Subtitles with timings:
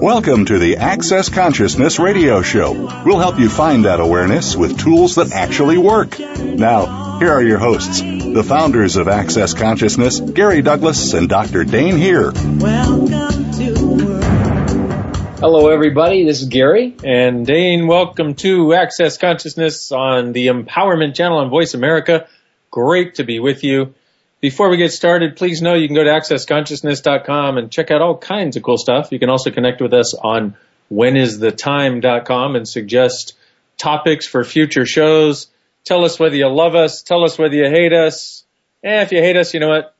[0.00, 2.72] Welcome to the Access Consciousness Radio Show.
[3.04, 6.18] We'll help you find that awareness with tools that actually work.
[6.18, 11.64] Now, here are your hosts, the founders of Access Consciousness, Gary Douglas and Dr.
[11.64, 12.32] Dain Heer.
[12.32, 15.36] Welcome to the.
[15.38, 16.24] Hello, everybody.
[16.24, 16.96] This is Gary.
[17.04, 22.26] And Dain, welcome to Access Consciousness on the Empowerment Channel on Voice America.
[22.70, 23.94] Great to be with you.
[24.40, 28.16] Before we get started, please know you can go to accessconsciousness.com and check out all
[28.16, 29.12] kinds of cool stuff.
[29.12, 30.56] You can also connect with us on
[30.90, 33.34] whenisthetime.com and suggest
[33.76, 35.48] topics for future shows.
[35.84, 37.02] Tell us whether you love us.
[37.02, 38.44] Tell us whether you hate us.
[38.82, 39.94] And if you hate us, you know what?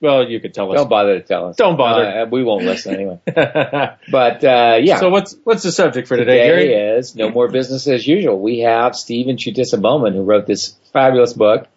[0.00, 0.76] Well, you could tell us.
[0.76, 1.56] Don't bother to tell us.
[1.56, 2.22] Don't bother.
[2.22, 3.20] Uh, we won't listen anyway.
[4.10, 6.98] But uh, yeah, So what's what's the subject for today, today Gary?
[6.98, 8.38] is no more business as usual.
[8.38, 11.68] We have Stephen Chutisa Bowman who wrote this fabulous book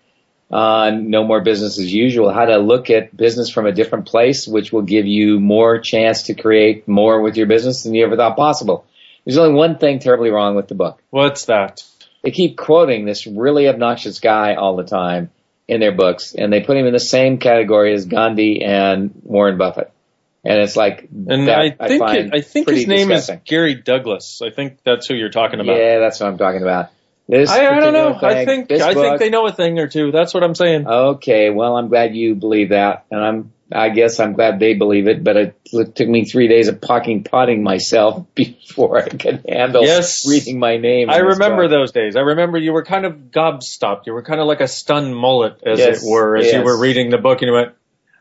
[0.49, 4.47] on No More Business as Usual, how to look at business from a different place,
[4.47, 8.15] which will give you more chance to create more with your business than you ever
[8.15, 8.85] thought possible.
[9.25, 11.01] There's only one thing terribly wrong with the book.
[11.09, 11.83] What's that?
[12.23, 15.31] they keep quoting this really obnoxious guy all the time
[15.67, 19.57] in their books, and they put him in the same category as Gandhi and Warren
[19.57, 19.91] Buffett.
[20.43, 23.35] And it's like, And I think find it, I think his name disgusting.
[23.37, 24.41] is Gary Douglas.
[24.43, 25.77] I think that's who you're talking about.
[25.77, 26.89] Yeah, that's what I'm talking about.
[27.27, 28.13] This I, I don't know.
[28.13, 30.11] particular I think I think they know a thing or two.
[30.11, 30.87] That's what I'm saying.
[30.87, 33.53] Okay, well, I'm glad you believe that, and I'm.
[33.69, 35.59] I guess I'm glad they believe it, but it,
[35.93, 40.25] took me three days of pocking potting myself before I could handle Yes.
[40.25, 41.09] reading my name.
[41.09, 41.71] I remember book.
[41.71, 42.15] those days.
[42.15, 44.05] I remember you were kind of gobstopped.
[44.05, 46.79] You were kind of like a stunned mullet, as Yes, it were, as you were
[46.79, 47.73] reading the book, and you went.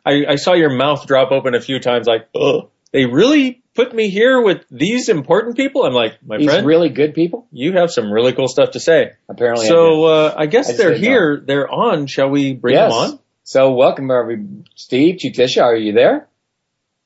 [0.05, 3.95] I, I saw your mouth drop open a few times, like, "Ugh, they really put
[3.95, 7.47] me here with these important people." I'm like, my These friend, really good people.
[7.53, 9.13] you have some really cool stuff to say.
[9.29, 10.05] Apparently, So do.
[10.05, 11.09] uh, I guess I they're didn't know.
[11.11, 11.43] here.
[11.45, 12.07] They're on.
[12.07, 12.93] Shall we bring yes.
[12.93, 13.19] them on?
[13.45, 15.63] So welcome, every Steve Chutisa.
[15.63, 16.27] Are you there?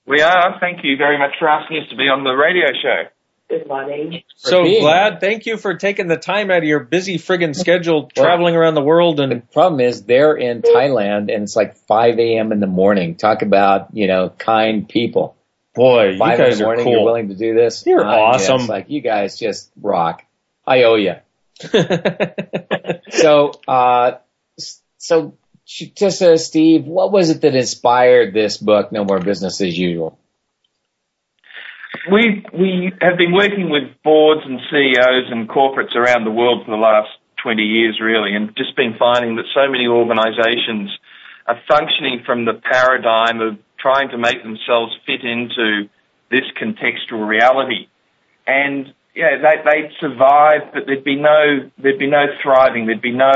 [0.07, 0.59] We are.
[0.61, 3.05] Thank you very much for asking us to be on the radio show.
[3.49, 4.23] Good morning.
[4.37, 5.19] So glad.
[5.21, 8.83] Thank you for taking the time out of your busy friggin' schedule, traveling around the
[8.83, 12.53] world, The and problem is they're in Thailand and it's like 5 a.m.
[12.53, 13.17] in the morning.
[13.17, 15.37] Talk about, you know, kind people.
[15.81, 17.87] Boy, you 5 in guys the are morning, you're willing to do this?
[17.87, 18.61] You're Uh, awesome.
[18.61, 20.23] it's like, you guys just rock.
[20.67, 21.15] I owe you.
[23.11, 24.19] So, uh,
[24.99, 25.35] so
[25.77, 30.17] just uh, Steve, what was it that inspired this book, No More Business as Usual?
[32.11, 36.71] We we have been working with boards and CEOs and corporates around the world for
[36.71, 37.11] the last
[37.43, 40.91] 20 years, really, and just been finding that so many organisations
[41.47, 45.89] are functioning from the paradigm of trying to make themselves fit into
[46.31, 47.89] this contextual reality,
[48.47, 53.13] and yeah, they they'd survive, but there'd be no there'd be no thriving, there'd be
[53.13, 53.33] no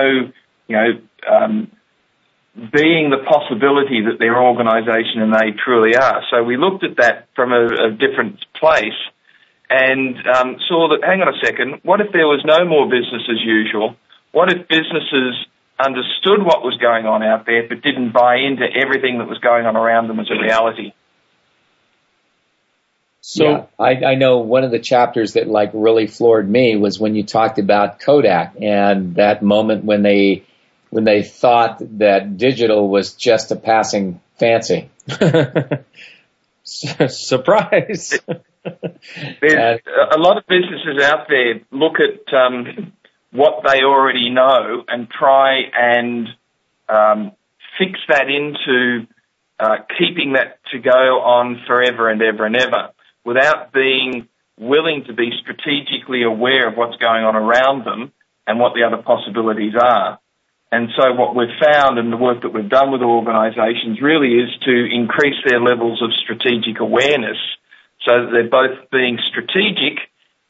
[0.69, 0.89] you know
[1.31, 1.71] um,
[2.55, 6.23] being the possibility that they're organisation and they truly are.
[6.31, 8.95] So we looked at that from a, a different place
[9.69, 13.27] and um, saw that, hang on a second, what if there was no more business
[13.29, 13.97] as usual?
[14.31, 15.35] What if businesses
[15.79, 19.67] understood what was going on out there but didn't buy into everything that was going
[19.67, 20.93] on around them as a reality?
[23.27, 27.01] so yeah, I, I know one of the chapters that like really floored me was
[27.01, 30.45] when you talked about Kodak and that moment when they
[30.91, 34.91] when they thought that digital was just a passing fancy.
[36.65, 38.21] surprise.
[39.41, 39.81] There's
[40.13, 42.93] a lot of businesses out there look at um,
[43.35, 46.29] what they already know and try and
[46.89, 47.33] um,
[47.77, 49.09] fix that into
[49.59, 52.91] uh, keeping that to go on forever and ever and ever
[53.25, 58.13] without being willing to be strategically aware of what's going on around them
[58.47, 60.21] and what the other possibilities are.
[60.71, 64.51] And so what we've found and the work that we've done with organisations really is
[64.63, 67.39] to increase their levels of strategic awareness
[68.07, 69.99] so that they're both being strategic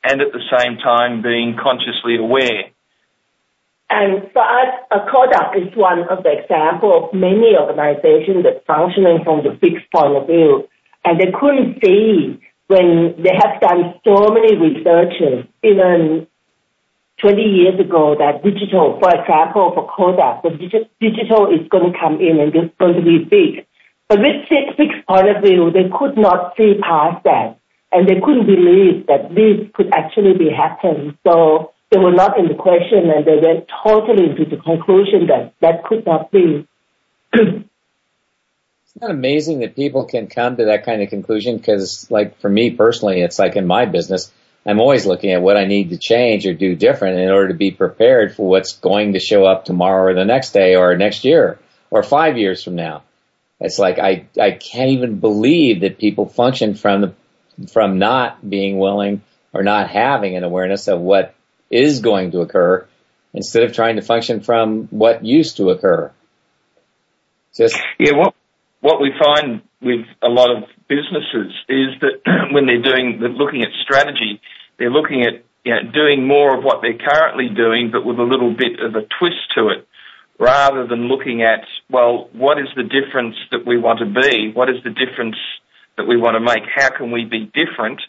[0.04, 2.73] and at the same time being consciously aware.
[3.94, 9.22] And for us, a Kodak is one of the examples of many organizations that functioning
[9.22, 10.66] from the fixed point of view,
[11.04, 16.26] and they couldn't see when they have done so many researches, even
[17.22, 21.96] 20 years ago, that digital, for example, for Kodak, the digi- digital is going to
[21.96, 23.64] come in and it's going to be big.
[24.08, 27.60] But with fixed point of view, they could not see past that.
[27.92, 31.16] And they couldn't believe that this could actually be happening.
[31.24, 35.54] So they were not in the question and they went totally into the conclusion that
[35.60, 36.66] that could not be.
[37.34, 37.68] Isn't
[39.00, 41.56] that amazing that people can come to that kind of conclusion?
[41.56, 44.32] Because, like, for me personally, it's like in my business,
[44.66, 47.54] I'm always looking at what I need to change or do different in order to
[47.54, 51.24] be prepared for what's going to show up tomorrow or the next day or next
[51.24, 53.04] year or five years from now.
[53.60, 57.14] It's like I, I can't even believe that people function from
[57.72, 61.34] from not being willing or not having an awareness of what
[61.70, 62.86] is going to occur
[63.32, 66.12] instead of trying to function from what used to occur.
[67.56, 68.34] Just Yeah, what
[68.80, 72.20] what we find with a lot of businesses is that
[72.52, 74.40] when they're doing, they're looking at strategy,
[74.78, 78.22] they're looking at you know, doing more of what they're currently doing, but with a
[78.22, 79.88] little bit of a twist to it,
[80.38, 84.52] rather than looking at, well, what is the difference that we want to be?
[84.52, 85.36] What is the difference
[85.96, 86.68] that we want to make?
[86.74, 88.00] How can we be different?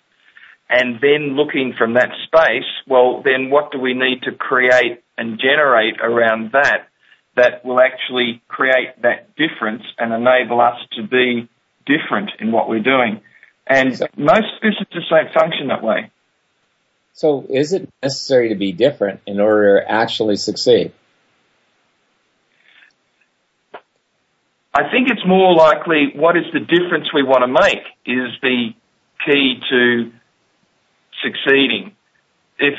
[0.70, 5.40] And then looking from that space, well, then what do we need to create and
[5.40, 6.88] generate around that
[7.36, 11.48] that will actually create that difference and enable us to be
[11.86, 13.22] different in what we're doing.
[13.68, 16.12] And most businesses don't function that way.
[17.14, 20.92] So is it necessary to be different in order to actually succeed?
[24.74, 28.74] I think it's more likely what is the difference we want to make is the
[29.26, 30.12] key to
[31.24, 31.96] succeeding.
[32.60, 32.76] If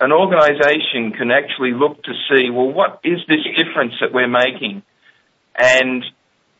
[0.00, 4.82] an organization can actually look to see, well, what is this difference that we're making?
[5.56, 6.04] And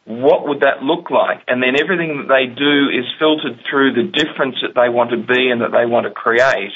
[0.05, 1.43] what would that look like?
[1.49, 5.17] And then everything that they do is filtered through the difference that they want to
[5.17, 6.73] be and that they want to create.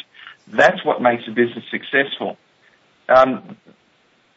[0.49, 2.37] That's what makes a business successful.
[3.09, 3.57] Um,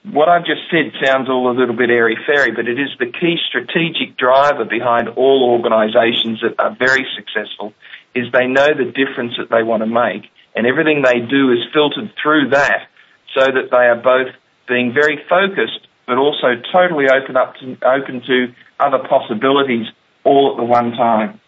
[0.03, 3.07] what I've just said sounds all a little bit airy fairy, but it is the
[3.07, 7.73] key strategic driver behind all organisations that are very successful.
[8.19, 11.59] Is they know the difference that they want to make, and everything they do is
[11.73, 12.87] filtered through that,
[13.33, 14.35] so that they are both
[14.67, 19.87] being very focused, but also totally open up to, open to other possibilities
[20.23, 21.39] all at the one time.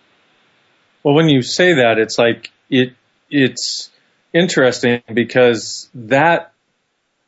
[1.03, 2.93] Well, when you say that, it's like it
[3.29, 3.89] it's
[4.33, 6.53] interesting because that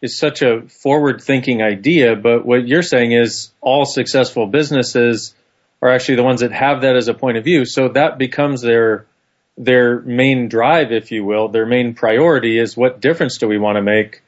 [0.02, 5.34] is such a forward thinking idea, but what you're saying is all successful businesses
[5.82, 7.66] are actually the ones that have that as a point of view.
[7.66, 9.06] So that becomes their
[9.58, 13.76] their main drive, if you will, their main priority is what difference do we want
[13.76, 14.22] to make?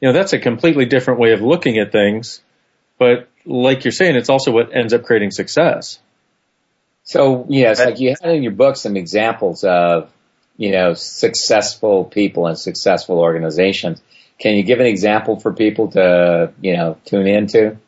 [0.00, 2.40] You know, that's a completely different way of looking at things.
[2.98, 5.98] But like you're saying, it's also what ends up creating success.
[7.02, 10.12] So yes, like you had in your book some examples of,
[10.56, 14.02] you know, successful people and successful organizations.
[14.38, 17.78] Can you give an example for people to, you know, tune into?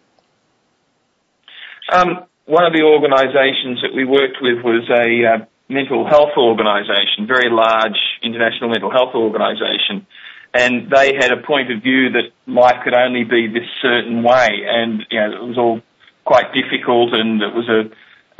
[1.92, 7.26] Um, one of the organisations that we worked with was a uh, mental health organisation,
[7.26, 10.06] very large international mental health organisation,
[10.52, 14.66] and they had a point of view that life could only be this certain way,
[14.66, 15.80] and you know it was all
[16.24, 17.88] quite difficult, and it was a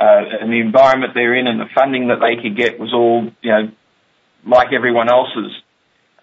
[0.03, 3.29] uh, and the environment they're in and the funding that they could get was all
[3.41, 3.71] you know
[4.45, 5.51] like everyone else's.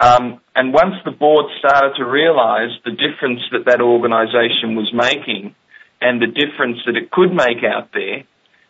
[0.01, 5.55] Um, and once the board started to realise the difference that that organisation was making
[6.01, 8.23] and the difference that it could make out there,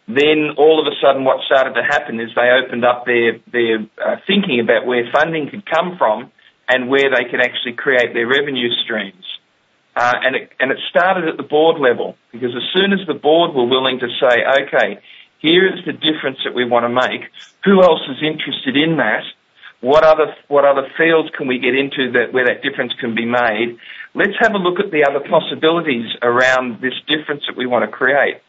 [0.09, 3.85] then all of a sudden what started to happen is they opened up their, their
[4.01, 6.33] uh, thinking about where funding could come from
[6.67, 9.25] and where they could actually create their revenue streams.
[9.95, 13.15] Uh, and, it, and it started at the board level because as soon as the
[13.15, 14.99] board were willing to say, okay,
[15.41, 17.29] here is the difference that we want to make,
[17.65, 19.25] who else is interested in that?
[19.81, 23.27] What other, what other fields can we get into that, where that difference can be
[23.27, 23.77] made?
[24.15, 27.91] Let's have a look at the other possibilities around this difference that we want to
[27.91, 28.41] create.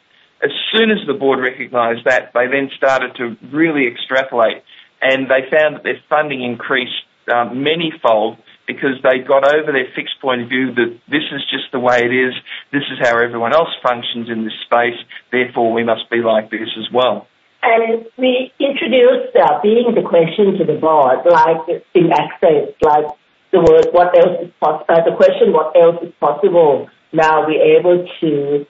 [0.42, 4.64] As soon as the board recognised that, they then started to really extrapolate,
[5.02, 10.22] and they found that their funding increased um, manyfold because they got over their fixed
[10.22, 12.34] point of view that this is just the way it is,
[12.72, 14.98] this is how everyone else functions in this space,
[15.32, 17.28] therefore we must be like this as well.
[17.62, 23.10] And we introduced uh, being the question to the board, like in access, like
[23.52, 26.88] the word what else is possible, uh, the question what else is possible.
[27.12, 28.66] Now we're able to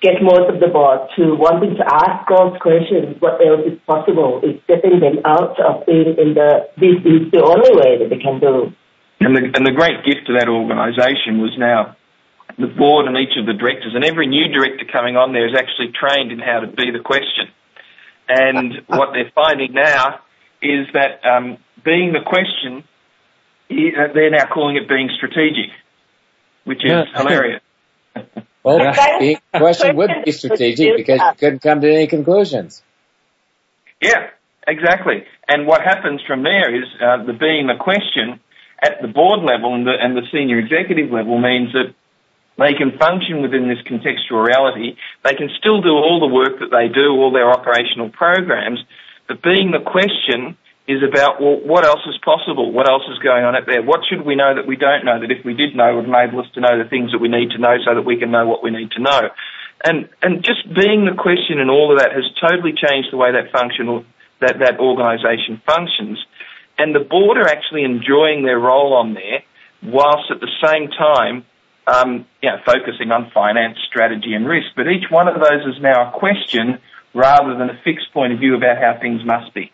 [0.00, 4.40] get most of the board to wanting to ask those questions, what else is possible,
[4.42, 8.20] is getting them out of being in the, this is the only way that they
[8.20, 8.72] can do.
[9.20, 11.96] And the, and the great gift to that organisation was now
[12.58, 15.54] the board and each of the directors, and every new director coming on there is
[15.56, 17.48] actually trained in how to be the question.
[18.28, 20.20] And what they're finding now
[20.62, 22.84] is that um, being the question,
[23.68, 25.70] they're now calling it being strategic,
[26.64, 27.04] which is Yeah.
[27.14, 27.60] hilarious.
[28.64, 32.82] Well, the question would be strategic because you couldn't come to any conclusions.
[34.00, 34.30] Yeah,
[34.66, 35.24] exactly.
[35.46, 38.40] And what happens from there is uh, the being the question
[38.82, 41.94] at the board level and the, and the senior executive level means that
[42.56, 44.96] they can function within this contextual reality.
[45.24, 48.78] They can still do all the work that they do, all their operational programs,
[49.28, 52.70] but being the question is about, well, what else is possible?
[52.70, 53.82] What else is going on out there?
[53.82, 56.40] What should we know that we don't know that if we did know would enable
[56.40, 58.46] us to know the things that we need to know so that we can know
[58.46, 59.32] what we need to know?
[59.84, 63.32] And, and just being the question and all of that has totally changed the way
[63.32, 64.04] that function,
[64.40, 66.20] that, that organisation functions.
[66.76, 69.40] And the board are actually enjoying their role on there
[69.82, 71.44] whilst at the same time
[71.86, 74.68] um, you know, focusing on finance, strategy, and risk.
[74.76, 76.78] But each one of those is now a question
[77.14, 79.70] rather than a fixed point of view about how things must be.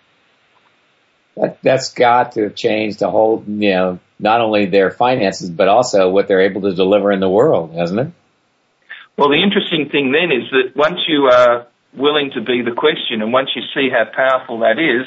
[1.40, 5.68] That, that's got to have changed the whole, you know, not only their finances, but
[5.68, 8.12] also what they're able to deliver in the world, hasn't it?
[9.16, 13.22] Well, the interesting thing then is that once you are willing to be the question
[13.22, 15.06] and once you see how powerful that is,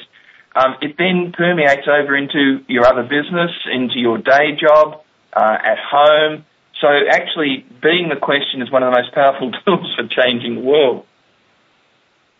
[0.55, 5.01] um, it then permeates over into your other business, into your day job,
[5.33, 6.45] uh, at home.
[6.81, 10.61] So actually, being the question is one of the most powerful tools for changing the
[10.61, 11.05] world.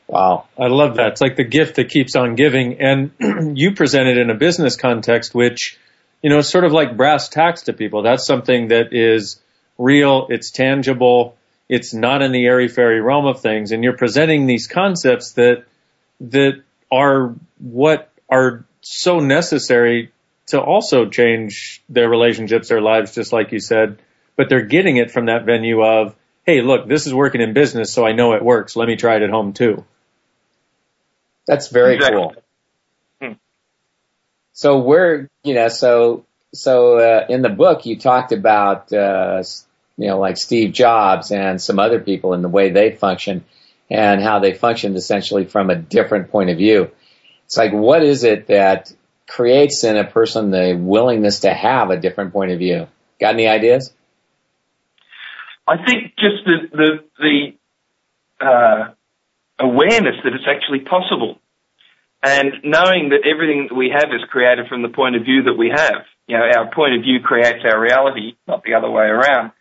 [0.08, 0.48] Wow.
[0.58, 1.14] I love that.
[1.14, 2.80] It's like the gift that keeps on giving.
[2.82, 3.12] And
[3.58, 5.78] you present it in a business context, which,
[6.22, 8.04] you know, is sort of like brass tacks to people.
[8.04, 9.40] That's something that is
[9.78, 10.28] real.
[10.30, 11.38] It's tangible.
[11.70, 13.72] It's not in the airy fairy realm of things.
[13.72, 15.64] And you're presenting these concepts that,
[16.22, 20.12] that are what are so necessary
[20.48, 23.98] to also change their relationships, their lives, just like you said.
[24.36, 27.94] But they're getting it from that venue of, hey, look, this is working in business,
[27.94, 28.76] so I know it works.
[28.76, 29.86] Let me try it at home too.
[31.48, 32.20] That's very Exactly.
[32.20, 32.36] cool.
[33.22, 33.34] Hmm.
[34.54, 39.44] So we're, you know, so, so, uh, in the book you talked about, uh,
[39.98, 43.44] you know, like Steve Jobs and some other people and the way they function
[43.90, 46.92] and how they functioned essentially from a different point of view.
[47.46, 48.92] It's like, what is it that
[49.28, 52.88] creates in a person the willingness to have a different point of view?
[53.20, 53.94] Got any ideas?
[55.68, 57.56] I think just the the,
[58.40, 58.94] the uh,
[59.60, 61.40] awareness that it's actually possible,
[62.22, 65.58] and knowing that everything that we have is created from the point of view that
[65.58, 66.06] we have.
[66.28, 69.52] You know, our point of view creates our reality, not the other way around.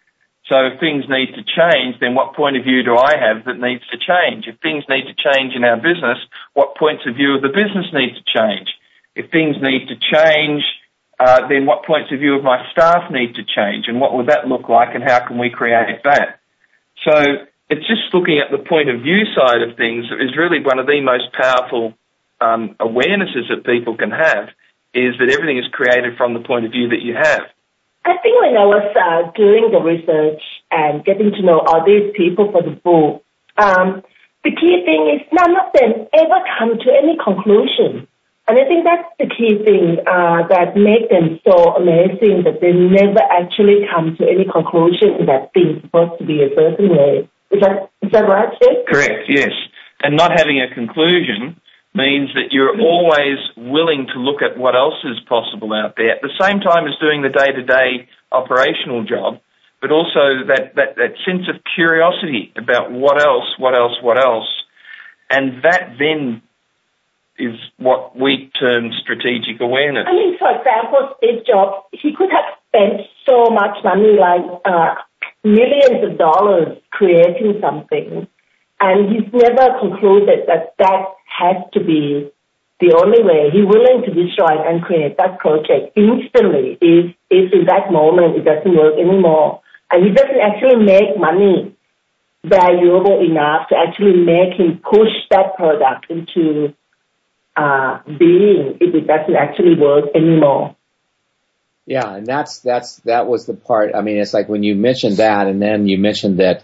[0.48, 3.58] So if things need to change, then what point of view do I have that
[3.58, 4.46] needs to change?
[4.46, 6.18] If things need to change in our business,
[6.54, 8.68] what points of view of the business need to change?
[9.14, 10.62] If things need to change,
[11.18, 14.26] uh, then what points of view of my staff need to change and what would
[14.26, 16.40] that look like and how can we create that?
[17.06, 20.78] So it's just looking at the point of view side of things is really one
[20.78, 21.96] of the most powerful
[22.44, 24.52] um, awarenesses that people can have
[24.92, 27.48] is that everything is created from the point of view that you have.
[28.04, 32.12] I think when I was uh, doing the research and getting to know all these
[32.12, 33.24] people for the book,
[33.56, 34.04] um,
[34.44, 38.04] the key thing is none of them ever come to any conclusion.
[38.48, 42.74] And I think that's the key thing uh, that makes them so amazing that they
[42.74, 47.30] never actually come to any conclusion that things supposed to be a certain way.
[47.52, 48.84] Is that is that right, Jim?
[48.88, 49.52] Correct, yes.
[50.02, 51.60] And not having a conclusion
[51.94, 56.22] means that you're always willing to look at what else is possible out there at
[56.22, 59.38] the same time as doing the day-to-day operational job,
[59.80, 64.48] but also that, that, that sense of curiosity about what else, what else, what else.
[65.28, 66.40] And that then
[67.38, 70.06] is what we term strategic awareness.
[70.08, 74.94] I mean, for example, Steve Jobs, he could have spent so much money, like uh,
[75.44, 78.26] millions of dollars, creating something,
[78.80, 81.04] and he's never concluded that that
[81.38, 82.30] has to be
[82.80, 83.50] the only way.
[83.52, 88.44] He's willing to destroy and create that project instantly if, if in that moment it
[88.44, 89.62] doesn't work anymore.
[89.90, 91.76] And he doesn't actually make money
[92.44, 96.74] valuable enough to actually make him push that product into
[97.56, 100.74] uh, being if it doesn't actually work anymore.
[101.86, 103.94] Yeah, and that's that's that was the part.
[103.94, 106.62] I mean, it's like when you mentioned that, and then you mentioned that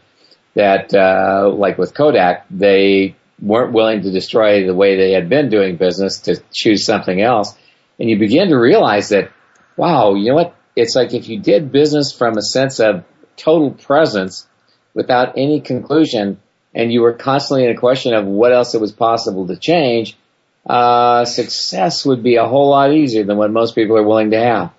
[0.55, 5.49] that uh, like with Kodak, they weren't willing to destroy the way they had been
[5.49, 7.57] doing business to choose something else,
[7.99, 9.33] and you begin to realize that,
[9.77, 10.55] wow, you know what?
[10.77, 13.05] It's like if you did business from a sense of
[13.37, 14.47] total presence
[14.95, 16.41] without any conclusion,
[16.77, 20.17] and you were constantly in a question of what else it was possible to change,
[20.65, 24.39] uh, success would be a whole lot easier than what most people are willing to
[24.39, 24.73] have.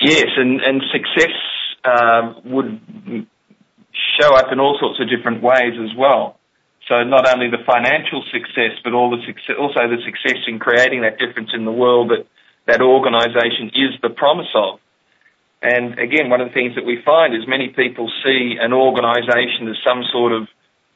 [0.00, 1.34] Yes, and, and success
[1.84, 3.26] um, would
[4.20, 6.38] show up in all sorts of different ways as well.
[6.88, 11.02] So not only the financial success, but all the success, also the success in creating
[11.02, 12.26] that difference in the world that
[12.66, 14.78] that organisation is the promise of.
[15.60, 19.66] And again, one of the things that we find is many people see an organisation
[19.68, 20.46] as some sort of,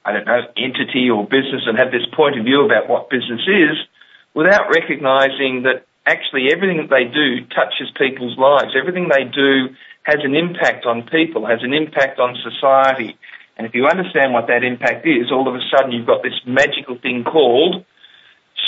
[0.04, 3.42] I don't know, entity or business and have this point of view about what business
[3.48, 3.76] is
[4.34, 8.74] without recognising that actually everything that they do touches people's lives.
[8.78, 13.16] Everything they do has an impact on people, has an impact on society.
[13.56, 16.40] And if you understand what that impact is, all of a sudden you've got this
[16.46, 17.84] magical thing called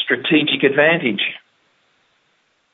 [0.04, 1.22] strategic advantage.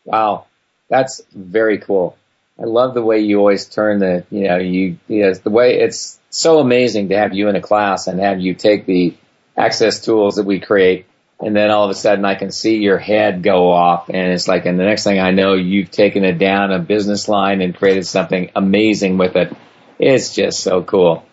[0.05, 0.47] Wow,
[0.89, 2.17] that's very cool.
[2.59, 6.59] I love the way you always turn the, you know, you, the way it's so
[6.59, 9.17] amazing to have you in a class and have you take the
[9.57, 11.07] access tools that we create
[11.41, 14.47] and then all of a sudden I can see your head go off and it's
[14.47, 17.75] like, and the next thing I know, you've taken it down a business line and
[17.75, 19.57] created something amazing with it.
[19.99, 21.25] It's just so cool.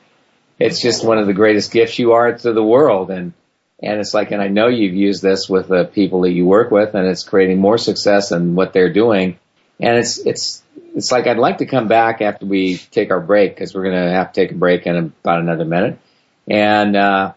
[0.59, 3.11] It's just one of the greatest gifts you are to the world.
[3.11, 3.33] And,
[3.83, 6.71] and it's like, and I know you've used this with the people that you work
[6.71, 9.37] with and it's creating more success in what they're doing.
[9.79, 10.63] And it's, it's,
[10.95, 14.05] it's like I'd like to come back after we take our break because we're going
[14.05, 15.99] to have to take a break in about another minute.
[16.47, 17.33] And, uh,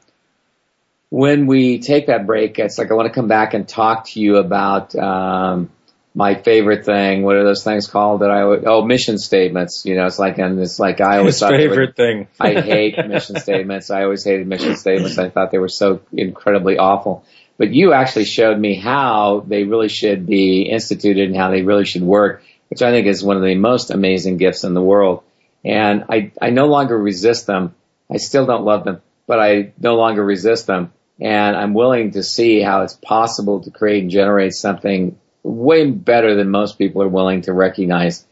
[1.10, 4.20] when we take that break, it's like I want to come back and talk to
[4.20, 5.70] you about um,
[6.14, 7.22] my favorite thing.
[7.24, 8.64] What are those things called that I would?
[8.66, 9.84] Oh, mission statements.
[9.84, 12.28] You know, it's like and it's like I always His thought were- favorite thing.
[12.40, 13.90] I hate mission statements.
[13.90, 15.18] I always hated mission statements.
[15.18, 17.24] I thought they were so incredibly awful.
[17.58, 21.84] But you actually showed me how they really should be instituted and how they really
[21.84, 25.22] should work, which I think is one of the most amazing gifts in the world.
[25.62, 27.74] And I, I no longer resist them.
[28.10, 30.92] I still don't love them, but I no longer resist them.
[31.20, 36.34] And I'm willing to see how it's possible to create and generate something way better
[36.34, 38.24] than most people are willing to recognize.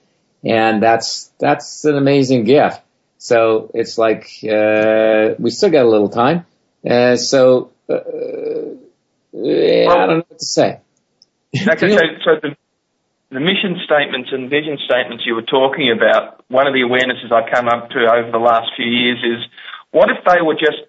[0.44, 2.80] And that's, that's an amazing gift.
[3.18, 6.46] So it's like, uh, we still got a little time.
[6.88, 7.94] Uh, so, uh,
[9.32, 10.80] yeah, I don't know what to say.
[11.54, 12.56] So, so the,
[13.30, 17.52] the mission statements and vision statements you were talking about, one of the awarenesses I've
[17.52, 19.44] come up to over the last few years is,
[19.90, 20.88] what if they were just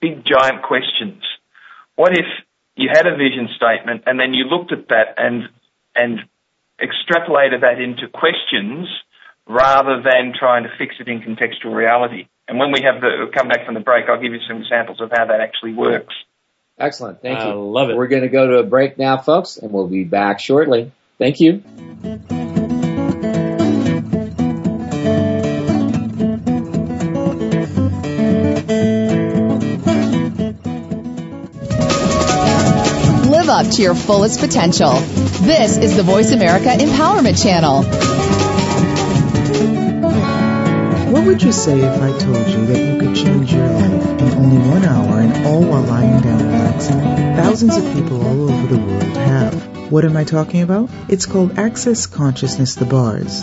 [0.00, 1.22] big giant questions?
[1.96, 2.26] What if
[2.76, 5.48] you had a vision statement and then you looked at that and
[5.94, 6.20] and
[6.80, 8.88] extrapolated that into questions
[9.46, 12.28] rather than trying to fix it in contextual reality?
[12.46, 15.00] And when we have the come back from the break, I'll give you some examples
[15.00, 16.14] of how that actually works.
[16.78, 17.20] Excellent.
[17.20, 17.54] Thank I you.
[17.54, 17.96] love it.
[17.96, 20.92] We're going to go to a break now, folks, and we'll be back shortly.
[21.18, 21.62] Thank you.
[33.58, 34.92] Up to your fullest potential.
[35.42, 37.82] This is the Voice America Empowerment Channel.
[41.12, 44.32] What would you say if I told you that you could change your life in
[44.34, 47.00] only one hour and all while lying down relaxing?
[47.34, 49.90] Thousands of people all over the world have.
[49.90, 50.88] What am I talking about?
[51.08, 53.42] It's called Access Consciousness The Bars.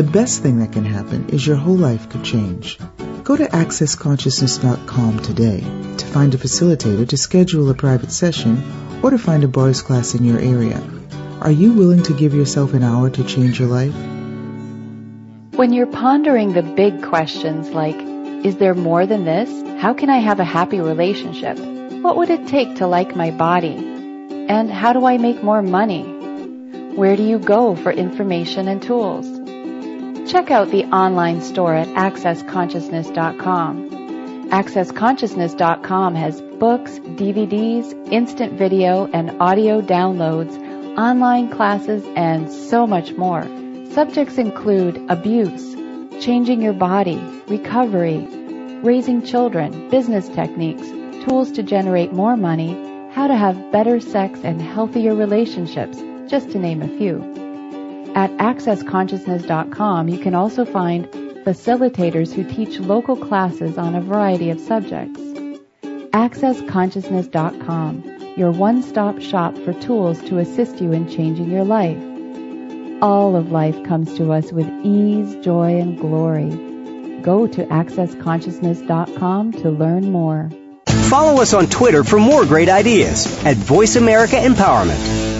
[0.00, 2.78] The best thing that can happen is your whole life could change.
[3.22, 8.64] Go to accessconsciousness.com today to find a facilitator to schedule a private session
[9.02, 10.82] or to find a bars class in your area.
[11.42, 13.92] Are you willing to give yourself an hour to change your life?
[15.58, 18.00] When you're pondering the big questions like,
[18.42, 19.50] is there more than this?
[19.82, 21.58] How can I have a happy relationship?
[22.00, 23.76] What would it take to like my body?
[24.48, 26.04] And how do I make more money?
[26.96, 29.39] Where do you go for information and tools?
[30.30, 33.90] Check out the online store at accessconsciousness.com.
[34.50, 40.56] AccessConsciousness.com has books, DVDs, instant video, and audio downloads,
[40.96, 43.42] online classes, and so much more.
[43.90, 45.74] Subjects include abuse,
[46.24, 48.24] changing your body, recovery,
[48.84, 50.86] raising children, business techniques,
[51.24, 52.74] tools to generate more money,
[53.10, 57.49] how to have better sex and healthier relationships, just to name a few.
[58.14, 61.06] At accessconsciousness.com, you can also find
[61.44, 65.20] facilitators who teach local classes on a variety of subjects.
[66.12, 72.02] AccessConsciousness.com, your one-stop shop for tools to assist you in changing your life.
[73.00, 76.50] All of life comes to us with ease, joy, and glory.
[77.22, 80.50] Go to AccessConsciousness.com to learn more.
[80.86, 85.39] Follow us on Twitter for more great ideas at Voice America Empowerment.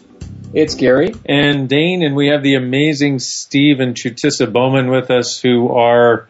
[0.53, 1.13] It's Gary.
[1.25, 6.27] and Dain, and we have the amazing Steve and Chutisa Bowman with us, who are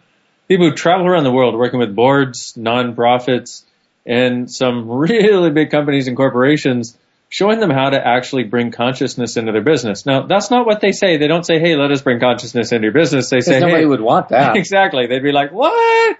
[0.48, 3.64] people who travel around the world working with boards, nonprofits,
[4.06, 6.98] and some really big companies and corporations,
[7.30, 10.06] showing them how to actually bring consciousness into their business.
[10.06, 11.18] Now, that's not what they say.
[11.18, 13.86] They don't say, "Hey, let us bring consciousness into your business." They say, nobody "Hey,
[13.86, 14.56] would want that.
[14.56, 16.18] exactly." They'd be like, "What?"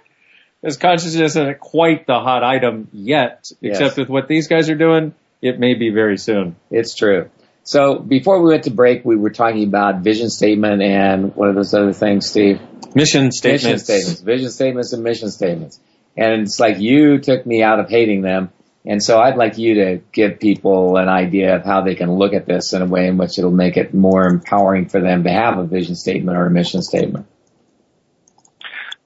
[0.60, 3.80] Because consciousness isn't quite the hot item yet, Yes.
[3.80, 6.54] except with what these guys are doing, it may be very soon.
[6.70, 7.30] It's true.
[7.64, 11.52] So before we went to break, we were talking about vision statement and what are
[11.52, 12.60] those other things, Steve?
[12.94, 13.64] Mission statements.
[13.64, 15.80] Mission statements, vision statements, and mission statements.
[16.16, 18.50] And it's like you took me out of hating them.
[18.84, 22.34] And so I'd like you to give people an idea of how they can look
[22.34, 25.30] at this in a way in which it'll make it more empowering for them to
[25.30, 27.26] have a vision statement or a mission statement.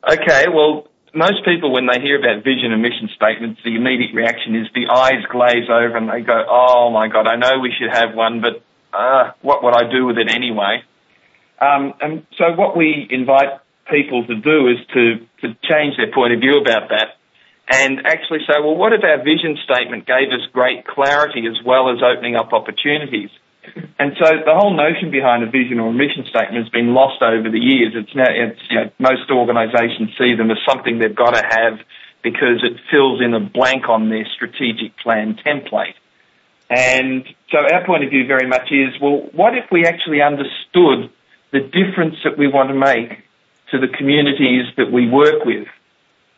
[0.03, 4.55] Okay, well, most people, when they hear about vision and mission statements, the immediate reaction
[4.55, 7.91] is the eyes glaze over and they go, oh my God, I know we should
[7.91, 10.85] have one, but uh, what would I do with it anyway?
[11.59, 16.35] Um, and so what we invite people to do is to, to change their point
[16.35, 17.17] of view about that
[17.69, 21.91] and actually say, well, what if our vision statement gave us great clarity as well
[21.91, 23.31] as opening up opportunities?
[23.99, 27.23] And so the whole notion behind a vision or a mission statement has been lost
[27.23, 27.95] over the years.
[27.95, 31.81] It's now, it's, you know, most organisations see them as something they've got to have
[32.23, 35.95] because it fills in a blank on their strategic plan template.
[36.69, 41.11] And so our point of view very much is, well, what if we actually understood
[41.53, 43.23] the difference that we want to make
[43.71, 45.69] to the communities that we work with?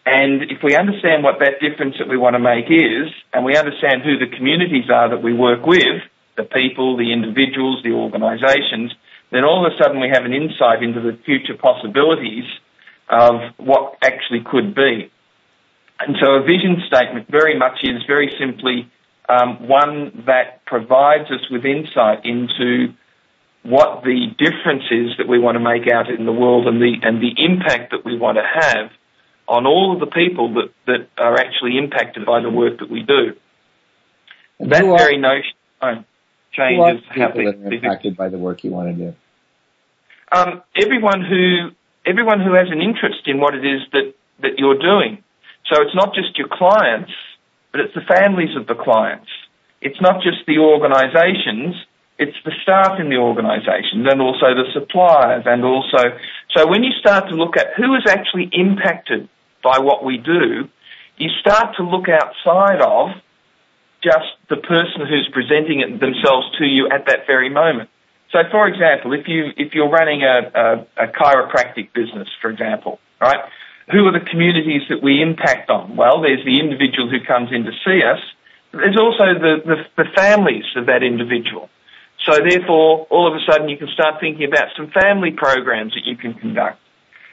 [0.05, 3.57] And if we understand what that difference that we want to make is, and we
[3.57, 6.03] understand who the communities are that we work with,
[6.39, 8.95] the people, the individuals, the organisations,
[9.31, 12.45] then all of a sudden we have an insight into the future possibilities
[13.11, 15.11] of what actually could be.
[16.01, 18.89] And so a vision statement very much is very simply
[19.29, 22.95] um, one that provides us with insight into
[23.65, 26.95] what the difference is that we want to make out in the world and the
[27.03, 28.91] and the impact that we want to have
[29.49, 33.03] on all of the people that, that are actually impacted by the work that we
[33.03, 33.35] do.
[34.61, 35.53] That are- very notion
[36.57, 39.17] alone Who are changes people that are impacted by the work you want to do?
[40.33, 41.71] um, everyone who
[42.07, 45.23] everyone who has an interest in what it is that, that you're doing.
[45.71, 47.13] So it's not just your clients,
[47.71, 49.29] but it's the families of the clients.
[49.83, 51.77] It's not just the organisations,
[52.19, 56.17] it's the staff in the organisations and also the suppliers and also
[56.57, 59.29] so when you start to look at who is actually impacted
[59.63, 60.69] by what we do,
[61.19, 63.11] you start to look outside of
[64.03, 67.91] just the person who's presenting it themselves to you at that very moment.
[68.31, 72.99] So, for example, if you if you're running a, a, a chiropractic business, for example,
[73.21, 73.41] right,
[73.91, 75.97] who are the communities that we impact on?
[75.97, 78.21] Well, there's the individual who comes in to see us.
[78.73, 81.71] There's also the, the, the families of that individual.
[82.27, 86.05] So, therefore, all of a sudden you can start thinking about some family programs that
[86.05, 86.79] you can conduct.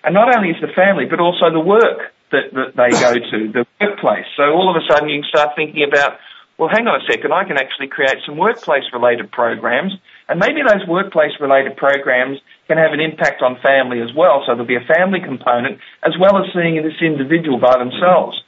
[0.06, 3.52] And not only is the family, but also the work that, that they go to,
[3.52, 4.26] the workplace.
[4.38, 6.20] So all of a sudden you can start thinking about,
[6.58, 9.92] well, hang on a second, I can actually create some workplace related programs,
[10.30, 14.44] and maybe those workplace related programs can have an impact on family as well.
[14.46, 18.40] So there'll be a family component as well as seeing this individual by themselves.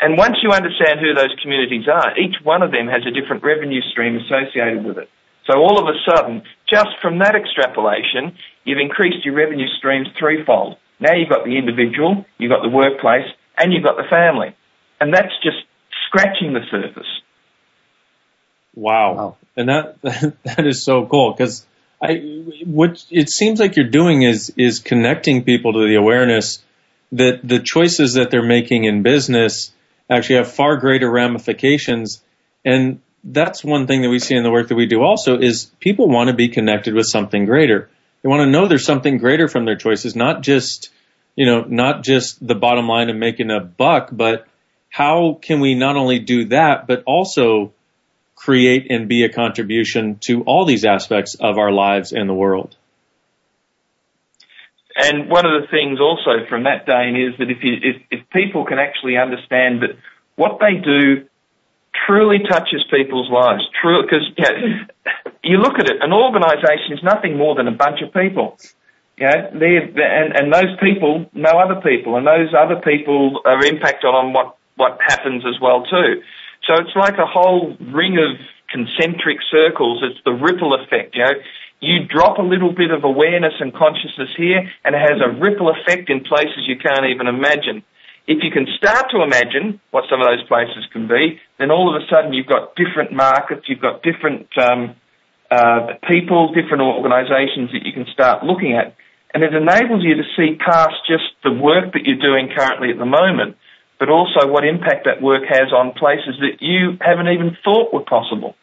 [0.00, 3.42] And once you understand who those communities are, each one of them has a different
[3.42, 5.08] revenue stream associated with it.
[5.46, 10.76] So all of a sudden, just from that extrapolation, you've increased your revenue streams threefold.
[10.98, 13.26] Now you've got the individual, you've got the workplace,
[13.58, 14.54] and you've got the family.
[15.00, 15.58] And that's just
[16.06, 17.21] scratching the surface.
[18.74, 19.36] Wow.
[19.56, 21.66] And that that is so cool because
[22.02, 22.16] I
[22.64, 26.62] what it seems like you're doing is is connecting people to the awareness
[27.12, 29.72] that the choices that they're making in business
[30.08, 32.22] actually have far greater ramifications
[32.64, 35.70] and that's one thing that we see in the work that we do also is
[35.80, 37.88] people want to be connected with something greater.
[38.22, 40.90] They want to know there's something greater from their choices, not just,
[41.36, 44.46] you know, not just the bottom line of making a buck, but
[44.90, 47.72] how can we not only do that, but also
[48.42, 52.74] create and be a contribution to all these aspects of our lives and the world.
[54.96, 58.30] and one of the things also from that, Dain, is that if, you, if, if
[58.30, 59.96] people can actually understand that
[60.34, 61.24] what they do
[62.06, 64.84] truly touches people's lives, because you, know,
[65.44, 68.58] you look at it, an organisation is nothing more than a bunch of people.
[69.18, 74.10] You know, and, and those people know other people, and those other people are impacted
[74.10, 76.22] on what, what happens as well too.
[76.66, 78.38] So it's like a whole ring of
[78.70, 80.02] concentric circles.
[80.02, 81.14] It's the ripple effect.
[81.14, 81.34] You know,
[81.80, 85.68] you drop a little bit of awareness and consciousness here, and it has a ripple
[85.70, 87.82] effect in places you can't even imagine.
[88.28, 91.90] If you can start to imagine what some of those places can be, then all
[91.90, 94.94] of a sudden you've got different markets, you've got different um,
[95.50, 98.94] uh, people, different organisations that you can start looking at,
[99.34, 102.98] and it enables you to see past just the work that you're doing currently at
[102.98, 103.56] the moment,
[104.02, 108.02] but also what impact that work has on places that you haven't even thought were
[108.02, 108.56] possible.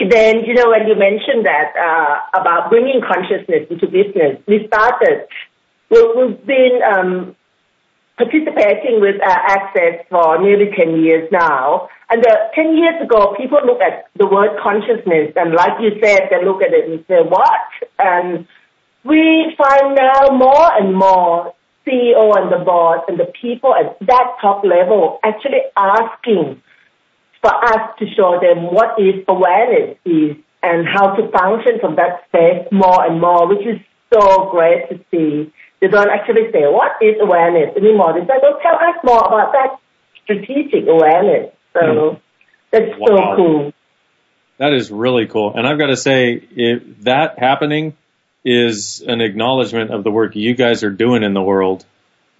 [0.00, 5.30] Then, you know, when you mentioned that uh, about bringing consciousness into business, we started,
[5.90, 7.36] we, we've been um,
[8.16, 11.88] participating with uh, Access for nearly 10 years now.
[12.10, 16.34] And uh, 10 years ago, people look at the word consciousness, and like you said,
[16.34, 17.70] they look at it and say, what?
[18.00, 18.44] And
[19.04, 21.54] we find now more and more
[21.88, 26.60] CEO and the board and the people at that top level actually asking
[27.40, 32.26] for us to show them what is awareness is and how to function from that
[32.28, 33.80] space more and more, which is
[34.12, 35.52] so great to see.
[35.80, 38.12] They don't actually say, what is awareness anymore?
[38.14, 39.78] They say, well, tell us more about that
[40.24, 41.52] strategic awareness.
[41.72, 42.20] So mm.
[42.72, 43.06] that's wow.
[43.06, 43.72] so cool.
[44.58, 45.52] That is really cool.
[45.54, 47.96] And I've got to say, if that happening
[48.44, 51.84] is an acknowledgement of the work you guys are doing in the world.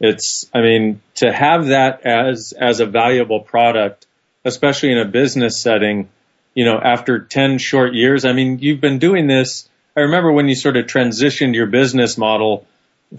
[0.00, 4.06] It's, I mean, to have that as, as a valuable product
[4.48, 6.08] especially in a business setting,
[6.54, 8.24] you know, after 10 short years.
[8.24, 9.68] I mean, you've been doing this.
[9.96, 12.66] I remember when you sort of transitioned your business model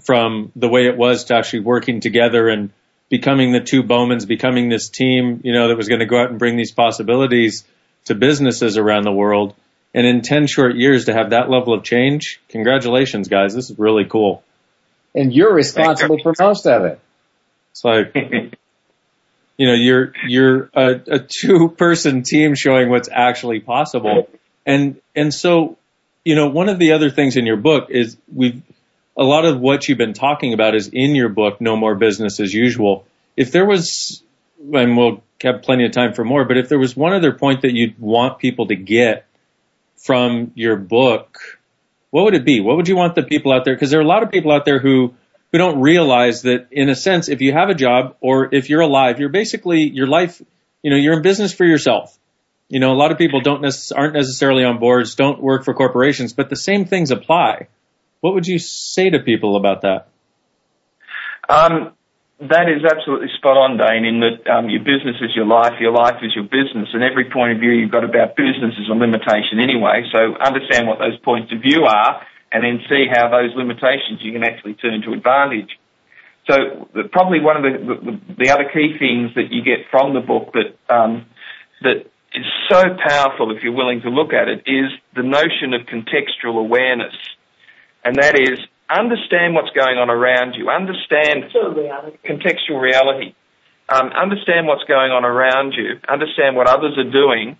[0.02, 2.70] from the way it was to actually working together and
[3.08, 6.30] becoming the two Bowmans, becoming this team, you know, that was going to go out
[6.30, 7.64] and bring these possibilities
[8.04, 9.54] to businesses around the world.
[9.92, 13.54] And in 10 short years to have that level of change, congratulations, guys.
[13.54, 14.42] This is really cool.
[15.14, 17.00] And you're responsible for most of it.
[17.72, 18.14] It's like,
[19.56, 24.28] you know, you're, you're a, a two person team showing what's actually possible.
[24.64, 25.76] And, and so,
[26.24, 28.62] you know, one of the other things in your book is we've,
[29.16, 32.38] a lot of what you've been talking about is in your book, No More Business
[32.38, 33.04] as Usual.
[33.36, 34.22] If there was,
[34.72, 37.62] and we'll have plenty of time for more, but if there was one other point
[37.62, 39.26] that you'd want people to get
[40.00, 41.38] from your book,
[42.10, 42.60] what would it be?
[42.60, 43.74] What would you want the people out there?
[43.74, 45.14] Because there are a lot of people out there who
[45.52, 48.80] who don't realize that in a sense, if you have a job or if you're
[48.80, 50.40] alive, you're basically your life,
[50.82, 52.16] you know, you're in business for yourself.
[52.68, 55.74] You know, a lot of people don't necess- aren't necessarily on boards, don't work for
[55.74, 57.66] corporations, but the same things apply.
[58.20, 60.06] What would you say to people about that?
[61.48, 61.94] Um,
[62.40, 65.92] that is absolutely spot on, Dain, in that um, your business is your life, your
[65.92, 68.96] life is your business, and every point of view you've got about business is a
[68.96, 70.08] limitation anyway.
[70.08, 74.32] So understand what those points of view are and then see how those limitations you
[74.32, 75.76] can actually turn to advantage.
[76.48, 80.20] So probably one of the, the, the other key things that you get from the
[80.20, 81.26] book that um,
[81.82, 85.82] that is so powerful if you're willing to look at it is the notion of
[85.82, 87.14] contextual awareness,
[88.04, 88.58] and that is
[88.90, 93.34] understand what's going on around you, understand contextual reality, contextual reality.
[93.88, 97.56] Um, understand what's going on around you, understand what others are doing,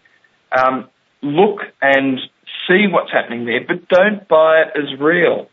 [0.57, 0.89] um,
[1.23, 2.21] look and
[2.69, 5.49] see what's happening there, but don't buy it as real.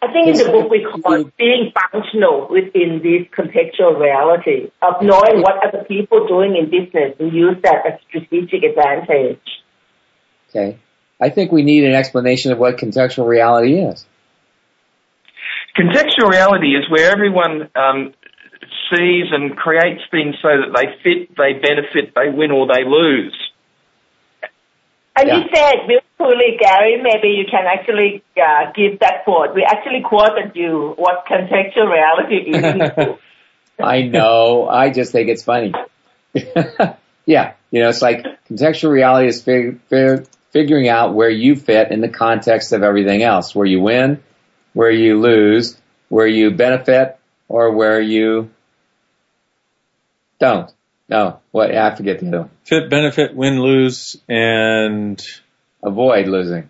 [0.00, 5.02] I think in the book we call it being functional within this contextual reality of
[5.02, 9.40] knowing what other people doing in business and use that as a strategic advantage.
[10.50, 10.78] Okay.
[11.20, 14.04] I think we need an explanation of what contextual reality is.
[15.76, 18.14] Contextual reality is where everyone um,
[18.90, 23.36] sees and creates things so that they fit, they benefit, they win or they lose.
[25.16, 25.36] And yeah.
[25.36, 29.54] you said beautifully, Gary, maybe you can actually uh, give that quote.
[29.54, 33.18] We actually quoted you what contextual reality is.
[33.82, 34.68] I know.
[34.68, 35.72] I just think it's funny.
[37.26, 37.54] yeah.
[37.70, 42.00] You know, it's like contextual reality is fig- fig- figuring out where you fit in
[42.00, 44.22] the context of everything else, where you win,
[44.74, 45.76] where you lose,
[46.08, 48.50] where you benefit, or where you
[50.38, 50.70] don't.
[51.08, 51.74] No, what?
[51.74, 52.50] I forget the other one.
[52.64, 55.22] Fit, benefit, win, lose, and
[55.82, 56.68] avoid losing.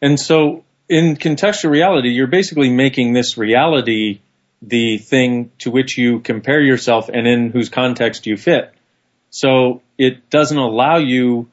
[0.00, 4.20] And so in contextual reality, you're basically making this reality
[4.62, 8.72] the thing to which you compare yourself and in whose context you fit.
[9.30, 11.48] So it doesn't allow you,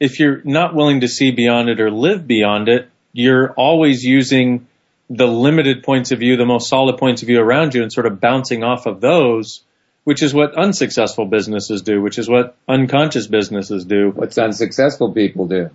[0.00, 4.66] if you're not willing to see beyond it or live beyond it, you're always using
[5.14, 8.06] the limited points of view, the most solid points of view around you and sort
[8.06, 9.62] of bouncing off of those,
[10.04, 14.10] which is what unsuccessful businesses do, which is what unconscious businesses do.
[14.14, 15.70] What's unsuccessful people do.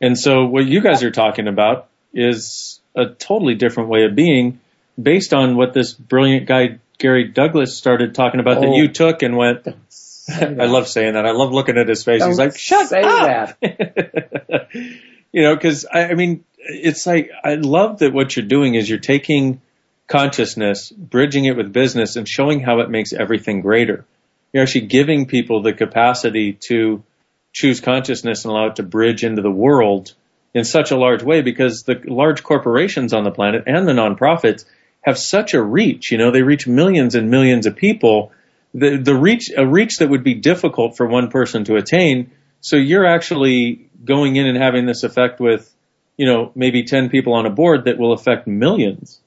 [0.00, 4.60] And so what you guys are talking about is a totally different way of being
[5.00, 8.76] based on what this brilliant guy, Gary Douglas, started talking about that Oh.
[8.76, 9.66] you took and went,
[10.30, 11.26] I love saying that.
[11.26, 12.24] I love looking at his face.
[12.24, 13.56] He's Don't like, shut say up.
[13.60, 14.68] that.
[15.32, 18.88] you know, cause I, I mean, it's like, I love that what you're doing is
[18.88, 19.60] you're taking
[20.06, 24.04] consciousness, bridging it with business and showing how it makes everything greater.
[24.52, 27.04] You're actually giving people the capacity to
[27.52, 30.14] choose consciousness and allow it to bridge into the world
[30.54, 34.64] in such a large way because the large corporations on the planet and the nonprofits
[35.02, 36.10] have such a reach.
[36.10, 38.32] You know, they reach millions and millions of people.
[38.74, 42.30] The, the reach, a reach that would be difficult for one person to attain.
[42.60, 45.72] So you're actually going in and having this effect with,
[46.16, 49.20] you know, maybe 10 people on a board that will affect millions.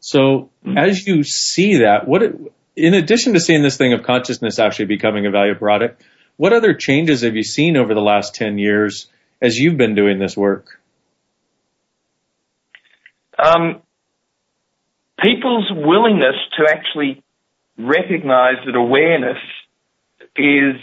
[0.00, 2.34] So as you see that, what, it,
[2.74, 6.02] in addition to seeing this thing of consciousness actually becoming a value product,
[6.36, 9.08] what other changes have you seen over the last 10 years
[9.40, 10.80] as you've been doing this work?
[13.38, 13.82] Um,
[15.20, 17.22] people's willingness to actually
[17.78, 19.38] recognize that awareness
[20.36, 20.76] is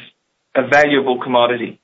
[0.56, 1.80] a valuable commodity.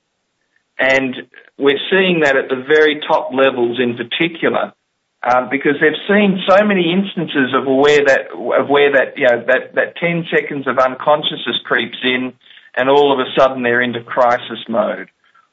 [0.80, 1.16] And
[1.58, 4.74] we're seeing that at the very top levels in particular,
[5.22, 9.44] um, because they've seen so many instances of where that, of where that, you know,
[9.46, 12.34] that, that 10 seconds of unconsciousness creeps in
[12.76, 15.10] and all of a sudden they're into crisis mode.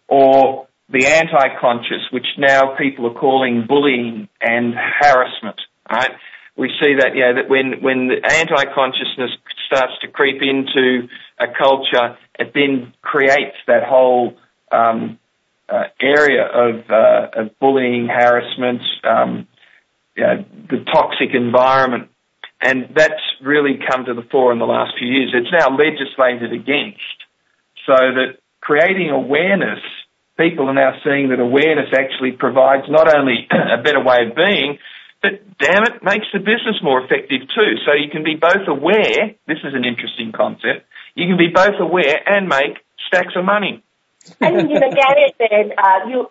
[0.09, 5.61] Or the anti-conscious, which now people are calling bullying and harassment,
[5.91, 6.13] right?
[6.57, 9.31] We see that, you know, that when, when the anti-consciousness
[9.67, 11.09] starts to creep into
[11.39, 14.35] a culture, it then creates that whole,
[14.73, 15.19] um,
[15.69, 19.49] uh, area of, uh, of bullying, harassment, um,
[20.17, 22.09] you know, the toxic environment.
[22.61, 25.35] And that's really come to the fore in the last few years.
[25.35, 27.01] It's now legislated against.
[27.87, 29.81] So that creating awareness,
[30.39, 34.79] people are now seeing that awareness actually provides not only a better way of being,
[35.23, 37.71] but damn it, makes the business more effective too.
[37.85, 41.79] So you can be both aware, this is an interesting concept, you can be both
[41.81, 43.83] aware and make stacks of money.
[44.41, 46.31] And you know, Gary said, uh, you,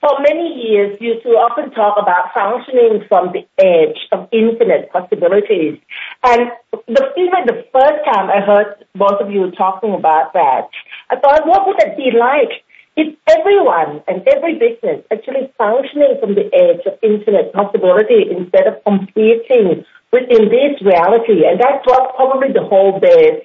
[0.00, 5.78] for many years, you two often talk about functioning from the edge of infinite possibilities.
[6.24, 10.72] And the, even the first time I heard both of you talking about that,
[11.10, 12.64] I thought, what would it be like
[12.96, 18.82] if everyone and every business actually functioning from the edge of infinite possibility instead of
[18.84, 21.44] competing within this reality?
[21.44, 23.44] And that's what probably the whole base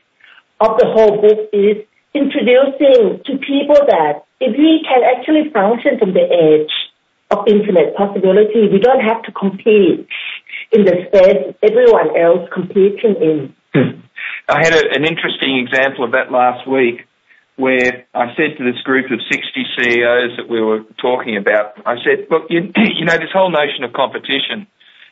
[0.61, 1.83] of the whole book is
[2.15, 6.71] introducing to people that if we can actually function from the edge
[7.31, 10.07] of infinite possibility, we don't have to compete
[10.71, 13.53] in the space everyone else competing in.
[14.47, 17.05] I had a, an interesting example of that last week
[17.57, 21.95] where I said to this group of 60 CEOs that we were talking about, I
[22.03, 24.67] said, look, you, you know, this whole notion of competition,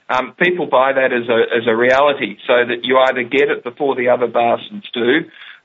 [0.10, 3.64] um, people buy that as a, as a reality so that you either get it
[3.64, 5.22] before the other bastards do,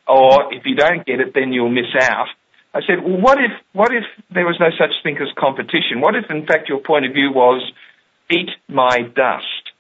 [0.08, 2.28] or if you don't get it, then you'll miss out.
[2.74, 6.00] I said, well, what if, what if there was no such thing as competition?
[6.00, 7.62] What if, in fact, your point of view was
[8.30, 9.72] eat my dust?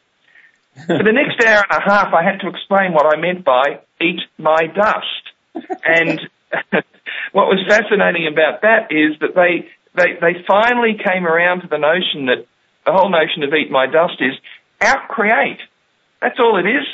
[0.86, 3.80] For the next hour and a half, I had to explain what I meant by
[4.00, 5.68] eat my dust.
[5.84, 6.20] And
[7.32, 11.78] what was fascinating about that is that they, they, they finally came around to the
[11.78, 12.46] notion that
[12.86, 14.34] the whole notion of eat my dust is
[14.80, 15.58] out-create.
[16.22, 16.86] That's all it is.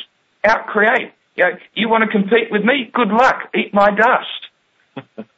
[0.45, 1.13] Out-create.
[1.35, 2.91] You, know, you want to compete with me?
[2.93, 3.51] Good luck.
[3.55, 5.09] Eat my dust.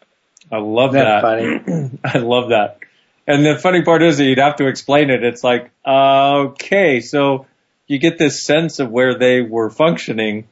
[0.53, 1.67] I love That's that.
[1.67, 1.99] funny.
[2.05, 2.79] I love that.
[3.27, 5.25] And the funny part is that you'd have to explain it.
[5.25, 7.47] It's like, uh, okay, so
[7.87, 10.47] you get this sense of where they were functioning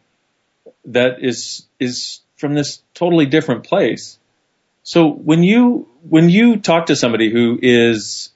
[0.87, 4.19] that is, is from this totally different place.
[4.83, 8.31] So when you, when you talk to somebody who is,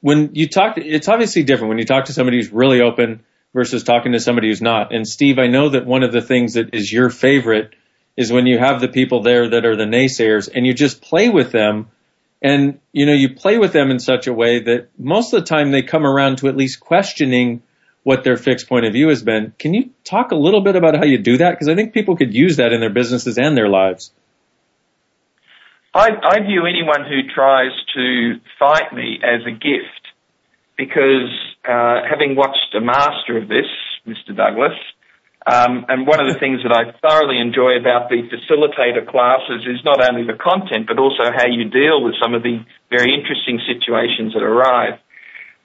[0.00, 3.24] when you talk, it's obviously different when you talk to somebody who's really open
[3.56, 4.94] versus talking to somebody who's not.
[4.94, 7.72] And Steve, I know that one of the things that is your favorite
[8.14, 11.30] is when you have the people there that are the naysayers and you just play
[11.30, 11.88] with them
[12.42, 15.46] and you know you play with them in such a way that most of the
[15.46, 17.62] time they come around to at least questioning
[18.02, 19.54] what their fixed point of view has been.
[19.58, 21.52] Can you talk a little bit about how you do that?
[21.52, 24.12] Because I think people could use that in their businesses and their lives.
[25.94, 30.12] I, I view anyone who tries to fight me as a gift
[30.76, 33.66] because having watched a master of this,
[34.06, 34.36] Mr.
[34.36, 34.76] Douglas,
[35.46, 39.78] um, and one of the things that I thoroughly enjoy about the facilitator classes is
[39.84, 42.58] not only the content, but also how you deal with some of the
[42.90, 44.98] very interesting situations that arise.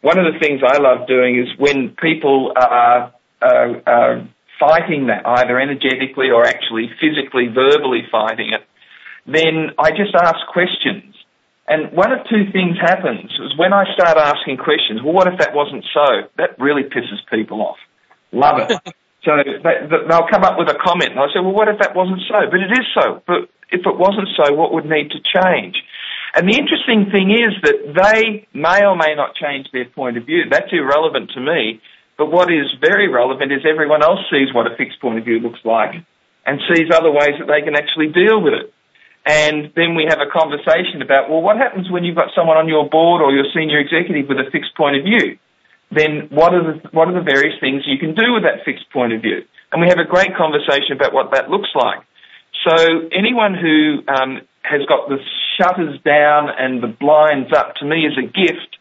[0.01, 4.27] one of the things I love doing is when people are, are, are
[4.59, 8.61] fighting that, either energetically or actually physically, verbally fighting it,
[9.25, 11.15] then I just ask questions.
[11.71, 15.39] And one of two things happens is when I start asking questions, well, what if
[15.39, 16.27] that wasn't so?
[16.35, 17.79] That really pisses people off.
[18.33, 18.75] Love it.
[19.23, 21.95] so they, they'll come up with a comment and I'll say, well, what if that
[21.95, 22.51] wasn't so?
[22.51, 23.23] But it is so.
[23.23, 25.79] But if it wasn't so, what would need to change?
[26.35, 30.25] And the interesting thing is that they may or may not change their point of
[30.25, 30.51] view.
[30.51, 31.79] That's irrelevant to me.
[32.17, 35.39] But what is very relevant is everyone else sees what a fixed point of view
[35.39, 35.95] looks like
[36.45, 38.73] and sees other ways that they can actually deal with it.
[39.25, 42.67] And then we have a conversation about, well, what happens when you've got someone on
[42.67, 45.37] your board or your senior executive with a fixed point of view?
[45.91, 48.89] Then what are the, what are the various things you can do with that fixed
[48.91, 49.43] point of view?
[49.71, 52.01] And we have a great conversation about what that looks like.
[52.65, 55.17] So anyone who um, has got the
[55.57, 58.77] shutters down and the blinds up to me is a gift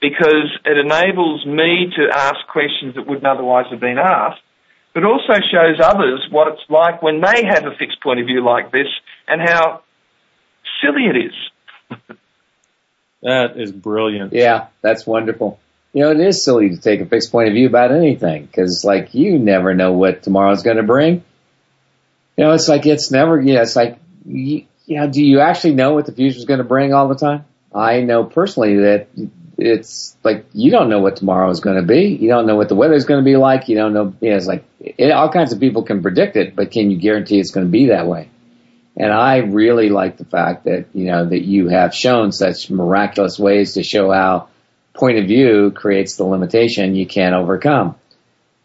[0.00, 4.40] because it enables me to ask questions that wouldn't otherwise have been asked,
[4.94, 8.44] but also shows others what it's like when they have a fixed point of view
[8.44, 8.88] like this
[9.30, 9.82] and how
[10.82, 11.96] silly it is.
[13.22, 14.32] that is brilliant.
[14.32, 15.58] Yeah, that's wonderful.
[15.92, 18.84] You know, it is silly to take a fixed point of view about anything because,
[18.84, 21.24] like, you never know what tomorrow's going to bring.
[22.36, 23.40] You know, it's like it's never.
[23.40, 26.58] Yeah, it's like you, you know, do you actually know what the future is going
[26.58, 27.44] to bring all the time?
[27.74, 29.08] I know personally that
[29.58, 32.16] it's like you don't know what tomorrow is going to be.
[32.20, 33.68] You don't know what the weather is going to be like.
[33.68, 34.14] You don't know.
[34.20, 36.98] You know it's like it, all kinds of people can predict it, but can you
[36.98, 38.30] guarantee it's going to be that way?
[39.00, 43.38] And I really like the fact that you know that you have shown such miraculous
[43.38, 44.48] ways to show how
[44.92, 47.96] point of view creates the limitation you can't overcome.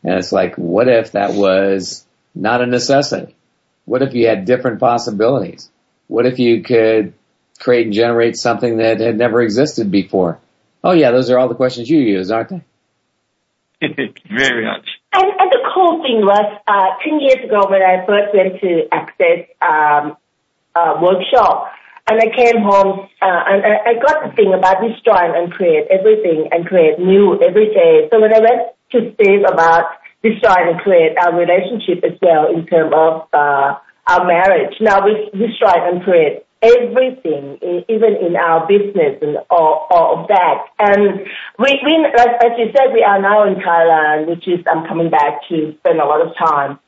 [0.04, 2.06] And it's like, what if that was
[2.36, 3.34] not a necessity?
[3.86, 5.70] What if you had different possibilities?
[6.08, 7.14] What if you could
[7.58, 10.42] create and generate something that had never existed before?
[10.84, 12.62] Oh yeah, those are all the questions you use, aren't they?
[14.30, 14.86] Very much.
[15.14, 18.88] And, and the cool thing was, uh, 10 years ago when I first went to
[18.92, 20.18] Access um,
[20.76, 21.72] uh, workshop,
[22.08, 25.88] and I came home uh, and I, I got the thing about destroy and create
[25.90, 28.08] everything and create new every day.
[28.12, 28.62] So when I went
[28.92, 29.86] to Steve about
[30.22, 35.30] destroy and create our relationship as well in terms of uh, our marriage, now we
[35.34, 37.58] destroy and create everything,
[37.90, 40.66] even in our business and all, all of that.
[40.80, 41.20] And
[41.60, 45.48] we, we, as you said, we are now in Thailand, which is I'm coming back
[45.50, 46.80] to spend a lot of time,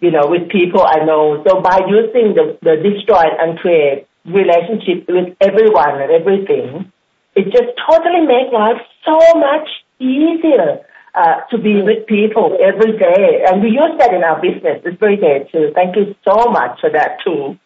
[0.00, 1.42] you know, with people I know.
[1.46, 6.92] So by using the, the destroy and create relationship with everyone and everything,
[7.34, 9.68] it just totally makes life so much
[9.98, 10.84] easier.
[11.16, 13.44] Uh, to be with people every day.
[13.46, 15.70] And we use that in our business every day too.
[15.72, 17.56] Thank you so much for that too.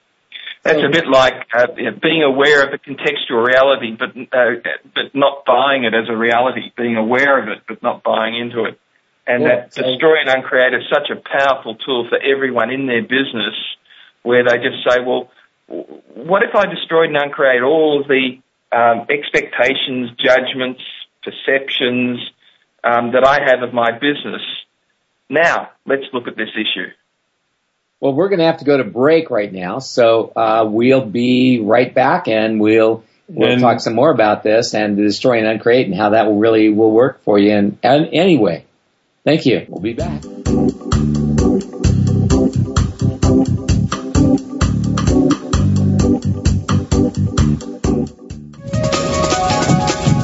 [0.64, 1.66] That's a bit like uh,
[2.02, 4.60] being aware of the contextual reality, but uh,
[4.94, 6.72] but not buying it as a reality.
[6.76, 8.78] Being aware of it, but not buying into it.
[9.28, 12.86] And yeah, that so destroy and uncreate is such a powerful tool for everyone in
[12.86, 13.54] their business,
[14.22, 15.30] where they just say, well,
[15.68, 18.38] what if I destroyed and uncreate all of the
[18.72, 20.80] um, expectations, judgments,
[21.22, 22.18] perceptions
[22.82, 24.40] um, that I have of my business?
[25.28, 26.88] Now, let's look at this issue.
[28.00, 31.60] Well, we're going to have to go to break right now, so uh, we'll be
[31.60, 35.46] right back, and we'll we'll and, talk some more about this and the destroy and
[35.46, 37.52] uncreate and how that will really will work for you.
[37.52, 38.64] in any anyway,
[39.28, 39.66] thank you.
[39.68, 40.24] We'll be back.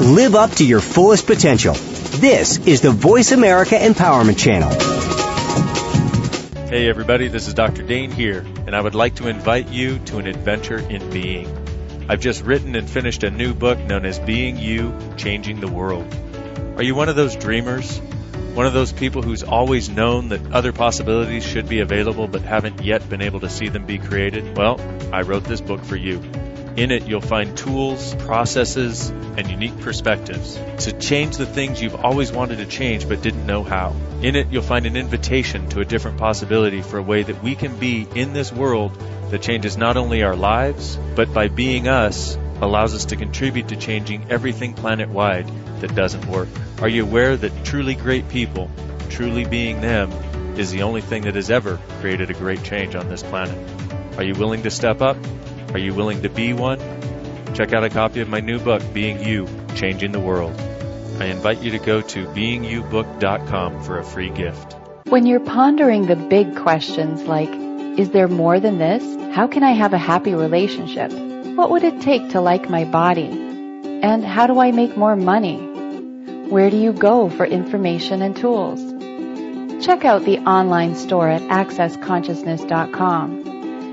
[0.00, 1.74] Live up to your fullest potential.
[1.74, 4.70] This is the Voice America Empowerment Channel.
[6.68, 7.82] Hey everybody, this is Dr.
[7.82, 11.46] Dain Heer, and I would like to invite you to an adventure in being.
[12.09, 16.07] I've just written and finished a new book known as Being You, Changing the World.
[16.76, 18.00] Are you one of those dreamers?
[18.55, 22.84] One of those people who's always known that other possibilities should be available but haven't
[22.84, 24.57] yet been able to see them be created?
[24.57, 24.80] Well,
[25.12, 26.22] I wrote this book for you.
[26.76, 32.30] In it, you'll find tools, processes, and unique perspectives to change the things you've always
[32.30, 33.92] wanted to change but didn't know how.
[34.22, 37.57] In it, you'll find an invitation to a different possibility for a way that we
[37.57, 38.96] can be in this world
[39.30, 43.76] that changes not only our lives, but by being us, allows us to contribute to
[43.76, 45.50] changing everything planet wide
[45.80, 46.48] that doesn't work.
[46.80, 48.70] Are you aware that truly great people,
[49.11, 50.11] truly being them,
[50.57, 53.59] is the only thing that has ever created a great change on this planet?
[54.16, 55.16] Are you willing to step up?
[55.72, 56.78] Are you willing to be one?
[57.55, 60.55] Check out a copy of my new book, Being You, Changing the World.
[61.20, 64.76] I invite you to go to beingyoubook.com for a free gift.
[65.09, 67.50] When you're pondering the big questions like,
[67.98, 69.02] is there more than this?
[69.34, 71.12] How can I have a happy relationship?
[71.57, 73.28] What would it take to like my body?
[74.02, 75.59] And how do I make more money?
[76.48, 78.80] Where do you go for information and tools?
[79.86, 83.44] Check out the online store at accessconsciousness.com.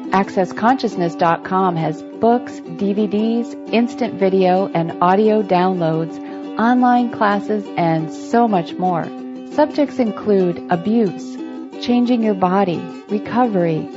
[0.10, 6.18] AccessConsciousness.com has books, DVDs, instant video and audio downloads,
[6.60, 9.06] online classes, and so much more.
[9.54, 11.38] Subjects include abuse,
[11.86, 13.88] changing your body, recovery,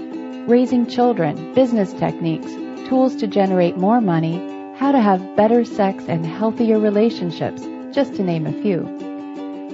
[0.46, 2.52] raising children, business techniques,
[2.89, 4.37] tools to generate more money,
[4.76, 8.87] how to have better sex and healthier relationships, just to name a few.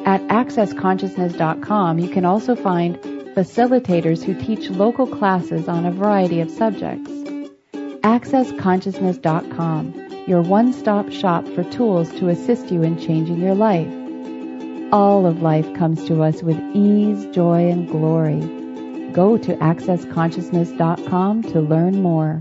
[0.04, 2.98] At accessconsciousness.com, you can also find
[3.34, 7.10] facilitators who teach local classes on a variety of subjects.
[8.02, 13.92] AccessConsciousness.com, your one-stop shop for tools to assist you in changing your life.
[14.92, 18.40] All of life comes to us with ease, joy, and glory.
[19.12, 22.40] Go to AccessConsciousness.com to learn more.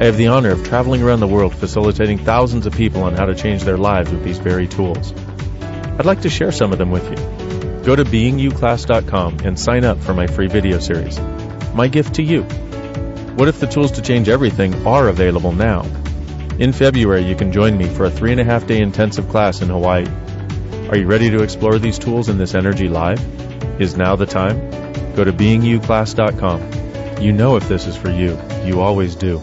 [0.00, 3.26] I have the honor of traveling around the world facilitating thousands of people on how
[3.26, 5.12] to change their lives with these very tools.
[5.98, 7.16] I'd like to share some of them with you.
[7.82, 11.18] Go to beingyouclass.com and sign up for my free video series.
[11.74, 12.44] My gift to you.
[13.34, 15.82] What if the tools to change everything are available now?
[16.60, 19.62] In February, you can join me for a three and a half day intensive class
[19.62, 20.06] in Hawaii.
[20.90, 23.20] Are you ready to explore these tools in this energy live?
[23.80, 24.60] Is now the time?
[25.16, 27.20] Go to beingyouclass.com.
[27.20, 28.38] You know if this is for you.
[28.64, 29.42] You always do.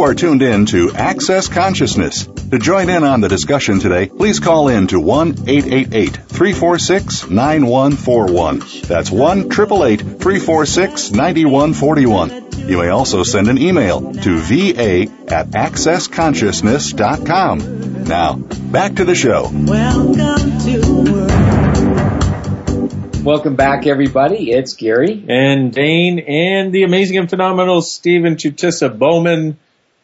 [0.00, 2.24] You are tuned in to Access Consciousness.
[2.24, 8.62] To join in on the discussion today, please call in to 1 888 346 9141.
[8.88, 12.66] That's 1 888 346 9141.
[12.66, 18.04] You may also send an email to va at accessconsciousness.com.
[18.04, 19.50] Now, back to the show.
[19.52, 20.80] Welcome to
[21.12, 21.30] world.
[23.22, 24.50] Welcome back, everybody.
[24.50, 25.26] It's Gary.
[25.28, 29.58] And Dain and the amazing and phenomenal Stephen Chutisa Bowman.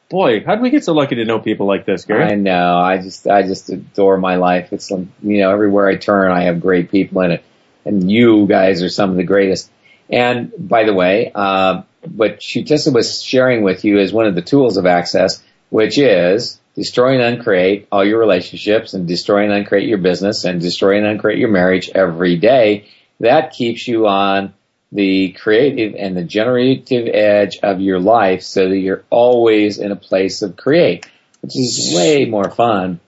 [0.09, 2.25] Boy, how did we get so lucky to know people like this, Gary?
[2.25, 2.79] I know.
[2.79, 4.73] I just, I just adore my life.
[4.73, 7.45] It's, you know, everywhere I turn, I have great people in it.
[7.85, 9.71] And you guys are some of the greatest.
[10.09, 11.83] And by the way, uh,
[12.15, 16.61] what Chutisa was sharing with you is one of the tools of access, which is
[16.77, 21.07] destroy and uncreate all your relationships and destroy and uncreate your business and destroy and
[21.07, 22.89] uncreate your marriage every day.
[23.21, 24.53] That keeps you on
[24.93, 29.97] the creative and the generative edge of your life so that you're always in a
[29.97, 31.07] place of create,
[31.41, 33.01] which is way more fun.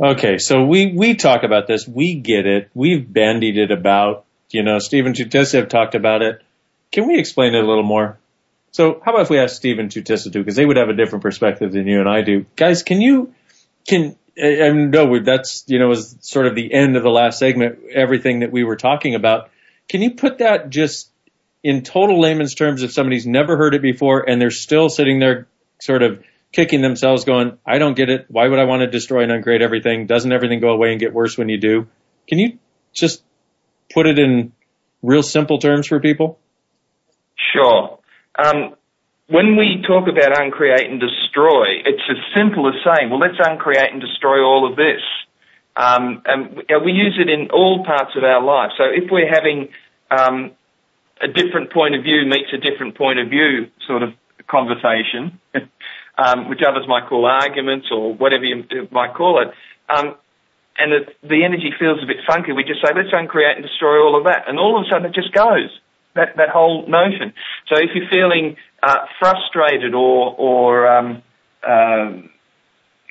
[0.00, 1.88] Okay, so we, we talk about this.
[1.88, 2.70] We get it.
[2.74, 4.24] We've bandied it about.
[4.50, 6.42] You know, Stephen have talked about it.
[6.92, 8.18] Can we explain it a little more?
[8.70, 11.22] So how about if we ask Stephen Chutisa too, because they would have a different
[11.22, 12.44] perspective than you and I do.
[12.56, 13.34] Guys, can you,
[13.88, 17.78] can, I know that's, you know, was sort of the end of the last segment,
[17.92, 19.50] everything that we were talking about.
[19.88, 21.10] Can you put that just
[21.66, 25.48] in total layman's terms if somebody's never heard it before and they're still sitting there
[25.80, 28.26] sort of kicking themselves going, I don't get it.
[28.28, 30.06] Why would I want to destroy and uncreate everything?
[30.06, 31.88] Doesn't everything go away and get worse when you do?
[32.28, 32.58] Can you
[32.94, 33.24] just
[33.92, 34.52] put it in
[35.02, 36.38] real simple terms for people?
[37.52, 37.98] Sure.
[38.38, 38.76] Um,
[39.26, 43.90] when we talk about uncreate and destroy, it's as simple as saying, well, let's uncreate
[43.90, 45.02] and destroy all of this.
[45.74, 48.70] Um, and we use it in all parts of our life.
[48.78, 49.70] So if we're having
[50.12, 50.52] um,
[51.20, 54.10] a different point of view meets a different point of view sort of
[54.48, 55.40] conversation,
[56.18, 59.48] um, which others might call arguments or whatever you might call it,
[59.88, 60.16] um,
[60.78, 63.96] and the, the energy feels a bit funky, we just say, let's uncreate and destroy
[64.02, 64.44] all of that.
[64.46, 65.70] And all of a sudden it just goes
[66.14, 67.32] that, that whole notion.
[67.68, 71.22] So if you're feeling uh, frustrated or, or um,
[71.66, 72.12] uh,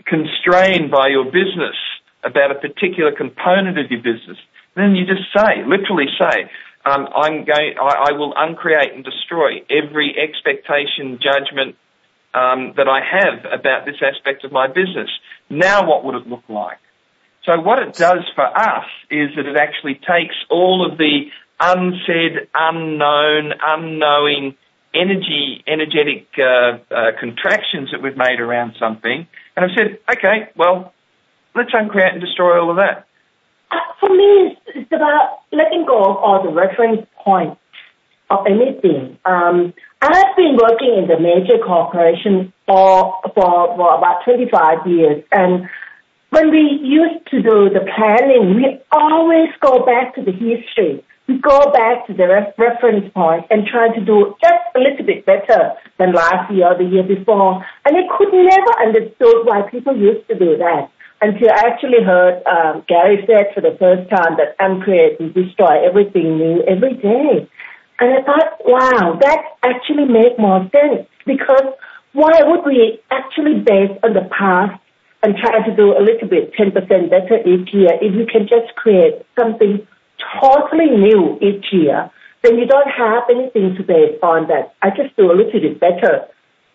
[0.05, 1.75] constrained by your business
[2.23, 4.37] about a particular component of your business,
[4.75, 6.49] then you just say, literally say,
[6.86, 11.75] um, I'm going, I, I, will uncreate and destroy every expectation, judgment
[12.36, 15.09] um, that I have about this aspect of my business.
[15.49, 16.77] Now, what would it look like?
[17.45, 21.29] So, what it does for us is that it actually takes all of the
[21.59, 24.55] unsaid, unknown, unknowing
[24.93, 30.93] energy, energetic uh, uh, contractions that we've made around something, and I've said, okay, well,
[31.55, 33.04] let's uncreate and destroy all of that.
[33.99, 37.59] For me, it's, it's about letting go of all the reference points
[38.30, 39.17] of anything.
[39.26, 45.67] Um, I've been working in the major corporation for, for, for about 25 years and
[46.36, 51.01] when we used to do the planning, we always go back to the history.
[51.28, 55.05] We go back to the ref- reference point and try to do just a little
[55.05, 57.63] bit better than last year or the year before.
[57.86, 60.91] And I could never understood why people used to do that
[61.22, 65.86] until I actually heard um, Gary said for the first time that uncreate and destroy
[65.86, 67.47] everything new every day.
[67.99, 71.74] And I thought, wow, that actually makes more sense because
[72.11, 74.80] why would we actually base on the past
[75.24, 76.76] and try to do a little bit 10%
[77.09, 79.86] better each year if you can just create something
[80.39, 82.09] totally new each year,
[82.43, 84.76] then you don't have anything to base on that.
[84.82, 86.28] I just do a little bit better.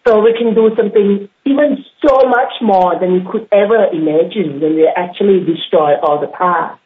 [0.07, 4.77] So we can do something even so much more than you could ever imagine when
[4.77, 6.81] we actually destroy all the past.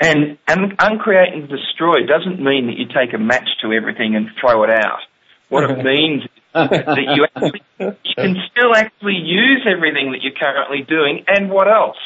[0.00, 4.28] And, and uncreate and destroy doesn't mean that you take a match to everything and
[4.40, 5.00] throw it out.
[5.48, 10.38] What it means is that you, actually, you can still actually use everything that you're
[10.38, 11.98] currently doing and what else.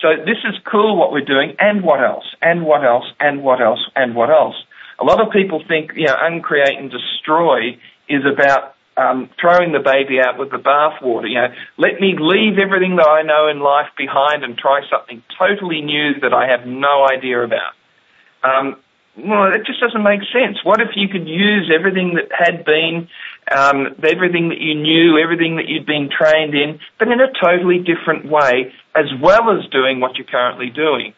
[0.00, 3.60] So this is cool what we're doing and what else, and what else, and what
[3.60, 4.56] else, and what else.
[4.98, 7.78] A lot of people think, you know, uncreate and destroy
[8.08, 11.28] is about um, throwing the baby out with the bathwater.
[11.28, 15.22] You know, let me leave everything that I know in life behind and try something
[15.38, 17.72] totally new that I have no idea about.
[18.44, 18.76] Um,
[19.16, 20.58] well, it just doesn't make sense.
[20.64, 23.08] What if you could use everything that had been,
[23.50, 27.78] um, everything that you knew, everything that you'd been trained in, but in a totally
[27.78, 31.14] different way, as well as doing what you're currently doing?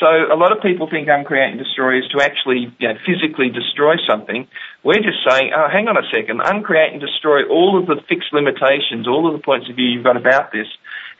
[0.00, 3.48] So a lot of people think uncreate and destroy is to actually you know, physically
[3.48, 4.46] destroy something.
[4.84, 8.32] We're just saying, oh, hang on a second, uncreate and destroy all of the fixed
[8.32, 10.68] limitations, all of the points of view you've got about this,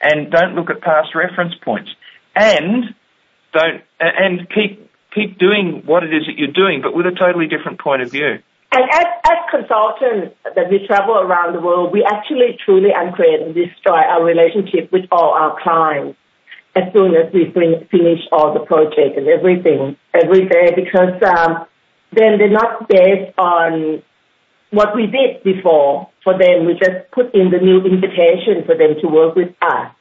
[0.01, 1.89] and don't look at past reference points.
[2.35, 2.93] And
[3.51, 7.47] don't, and keep keep doing what it is that you're doing, but with a totally
[7.47, 8.37] different point of view.
[8.71, 13.55] And as, as consultants that we travel around the world, we actually truly uncreate and
[13.55, 16.19] destroy our relationship with all our clients
[16.75, 21.65] as soon as we finish all the project and everything every day because um,
[22.13, 24.01] then they're not based on
[24.71, 26.65] what we did before for them.
[26.65, 29.91] We just put in the new invitation for them to work with us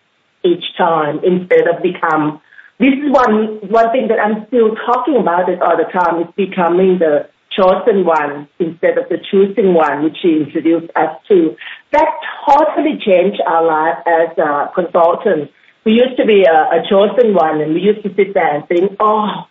[0.45, 2.41] each time instead of become
[2.79, 6.29] this is one one thing that I'm still talking about it all the time is
[6.37, 11.57] becoming the chosen one instead of the choosing one, which she introduced us to.
[11.93, 12.09] That
[12.45, 15.53] totally changed our life as a consultants.
[15.87, 18.66] We used to be a, a chosen one, and we used to sit there and
[18.66, 19.47] think, "Oh,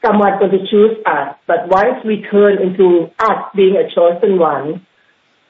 [0.00, 4.86] someone's going to choose us." But once we turn into us being a chosen one,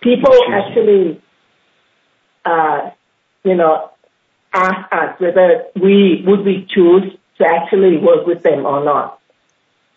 [0.00, 1.20] people actually,
[2.46, 2.90] uh,
[3.44, 3.90] you know,
[4.54, 9.20] ask us whether we would we choose to actually work with them or not.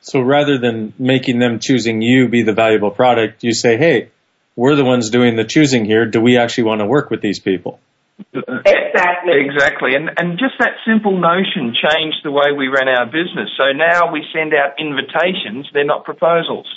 [0.01, 4.11] So rather than making them choosing you be the valuable product, you say, hey,
[4.55, 6.05] we're the ones doing the choosing here.
[6.05, 7.79] Do we actually want to work with these people?
[8.65, 9.33] Exactly.
[9.43, 9.95] Exactly.
[9.95, 13.49] And, and just that simple notion changed the way we ran our business.
[13.57, 16.67] So now we send out invitations, they're not proposals.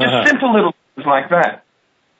[0.00, 0.26] Just uh-huh.
[0.26, 1.64] simple little things like that.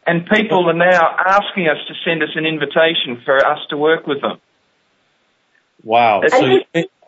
[0.07, 4.07] And people are now asking us to send us an invitation for us to work
[4.07, 4.39] with them.
[5.85, 6.23] Wow.
[6.27, 6.61] So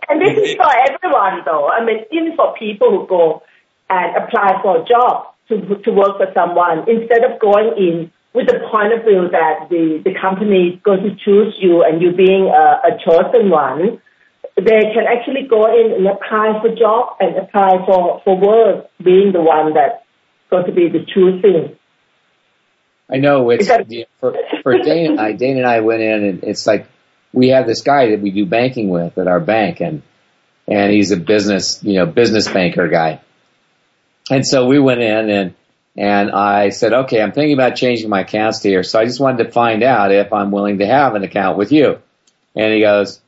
[0.09, 1.69] and this is for everyone though.
[1.69, 3.43] I mean, even for people who go
[3.89, 8.47] and apply for a job to, to work for someone, instead of going in with
[8.47, 12.13] the point of view that the, the company is going to choose you and you
[12.13, 14.01] being a, a chosen one,
[14.57, 19.33] they can actually go in and apply for job and apply for, for work, being
[19.33, 20.03] the one that's
[20.51, 21.77] going to be the choosing.
[23.13, 23.89] I know it's that,
[24.21, 25.33] for for Dain and I.
[25.33, 26.87] Dain and I went in, and it's like
[27.33, 30.03] we have this guy that we do banking with at our bank and,
[30.69, 33.21] and he's a business, you know, business banker guy.
[34.31, 35.55] And so we went in and,
[35.97, 38.83] and I said, okay, I'm thinking about changing my accounts here.
[38.83, 41.73] So I just wanted to find out if I'm willing to have an account with
[41.73, 41.99] you.
[42.55, 43.21] And he goes,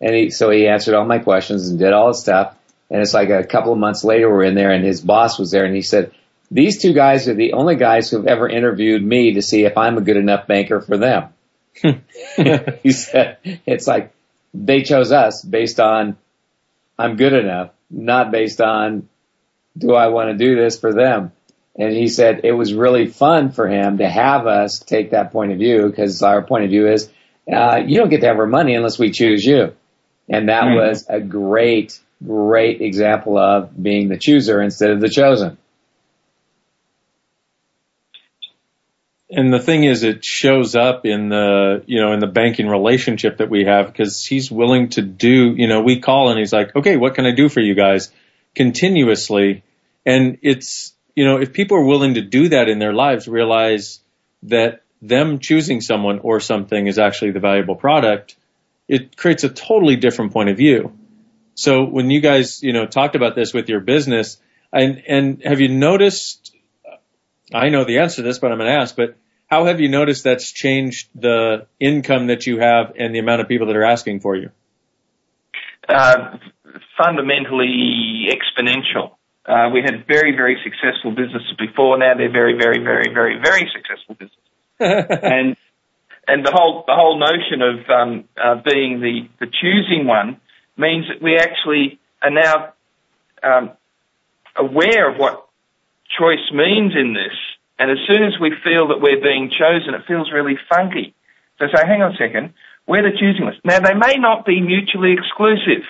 [0.00, 2.54] and he, so he answered all my questions and did all the stuff.
[2.90, 5.50] And it's like a couple of months later, we're in there and his boss was
[5.50, 6.12] there and he said,
[6.50, 9.98] these two guys are the only guys who've ever interviewed me to see if I'm
[9.98, 11.28] a good enough banker for them.
[12.82, 14.14] he said, it's like
[14.54, 16.16] they chose us based on
[16.98, 19.08] I'm good enough, not based on
[19.76, 21.32] do I want to do this for them.
[21.78, 25.52] And he said it was really fun for him to have us take that point
[25.52, 27.08] of view because our point of view is,
[27.50, 29.74] uh, you don't get to have our money unless we choose you.
[30.28, 30.76] And that mm-hmm.
[30.76, 35.56] was a great, great example of being the chooser instead of the chosen.
[39.30, 43.38] and the thing is, it shows up in the, you know, in the banking relationship
[43.38, 46.74] that we have because he's willing to do, you know, we call and he's like,
[46.74, 48.10] okay, what can I do for you guys
[48.54, 49.62] continuously?
[50.06, 54.00] And it's, you know, if people are willing to do that in their lives, realize
[54.44, 58.36] that them choosing someone or something is actually the valuable product,
[58.86, 60.92] it creates a totally different point of view.
[61.54, 64.38] So when you guys, you know, talked about this with your business,
[64.72, 66.52] and, and have you noticed
[67.52, 69.88] I know the answer to this, but I'm going to ask, but how have you
[69.88, 73.84] noticed that's changed the income that you have and the amount of people that are
[73.84, 74.50] asking for you?
[75.88, 76.36] Uh,
[76.96, 79.12] fundamentally exponential.
[79.48, 81.96] Uh, we had very, very successful businesses before.
[81.96, 84.44] Now they're very, very, very, very, very successful businesses.
[84.78, 85.56] and
[86.28, 90.38] and the whole the whole notion of um, uh, being the the choosing one
[90.76, 92.74] means that we actually are now
[93.42, 93.72] um,
[94.54, 95.48] aware of what
[96.18, 97.34] choice means in this.
[97.78, 101.14] And as soon as we feel that we're being chosen, it feels really funky.
[101.58, 102.54] So say, hang on a second,
[102.86, 103.60] we're the choosing list.
[103.64, 105.84] Now they may not be mutually exclusive,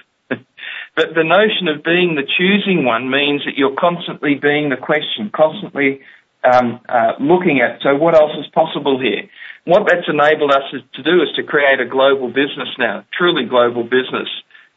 [0.99, 5.31] but the notion of being the choosing one means that you're constantly being the question,
[5.31, 6.03] constantly
[6.43, 9.31] um, uh, looking at, so what else is possible here?
[9.63, 13.85] What that's enabled us to do is to create a global business now, truly global
[13.85, 14.27] business,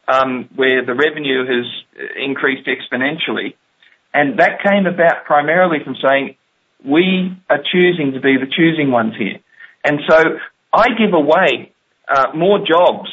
[0.06, 1.66] um, where the revenue has
[2.14, 3.54] increased exponentially
[4.14, 6.36] and that came about primarily from saying,
[6.84, 9.38] we are choosing to be the choosing ones here.
[9.84, 10.38] And so
[10.72, 11.72] I give away
[12.08, 13.10] uh, more jobs,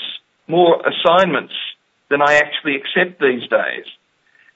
[0.47, 1.53] more assignments
[2.09, 3.85] than I actually accept these days.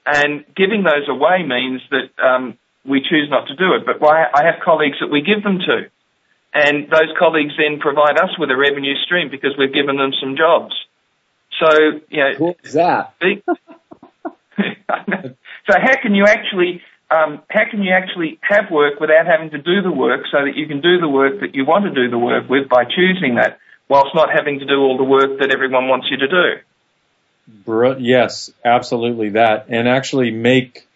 [0.06, 3.86] And giving those away means that um, we choose not to do it.
[3.86, 5.90] But I have colleagues that we give them to.
[6.52, 10.36] And those colleagues then provide us with a revenue stream because we've given them some
[10.36, 10.74] jobs.
[11.58, 12.54] So, you know.
[12.62, 13.14] Is that?
[15.66, 19.58] So how can you actually um, how can you actually have work without having to
[19.58, 22.10] do the work so that you can do the work that you want to do
[22.10, 25.52] the work with by choosing that whilst not having to do all the work that
[25.52, 26.60] everyone wants you to do?
[28.00, 29.66] Yes, absolutely that.
[29.68, 30.86] And actually make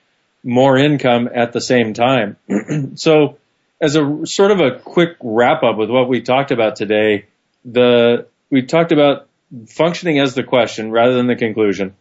[0.42, 2.36] more income at the same time.
[2.94, 3.38] so
[3.80, 7.26] as a sort of a quick wrap up with what we talked about today,
[7.64, 9.28] the, we talked about
[9.68, 11.94] functioning as the question rather than the conclusion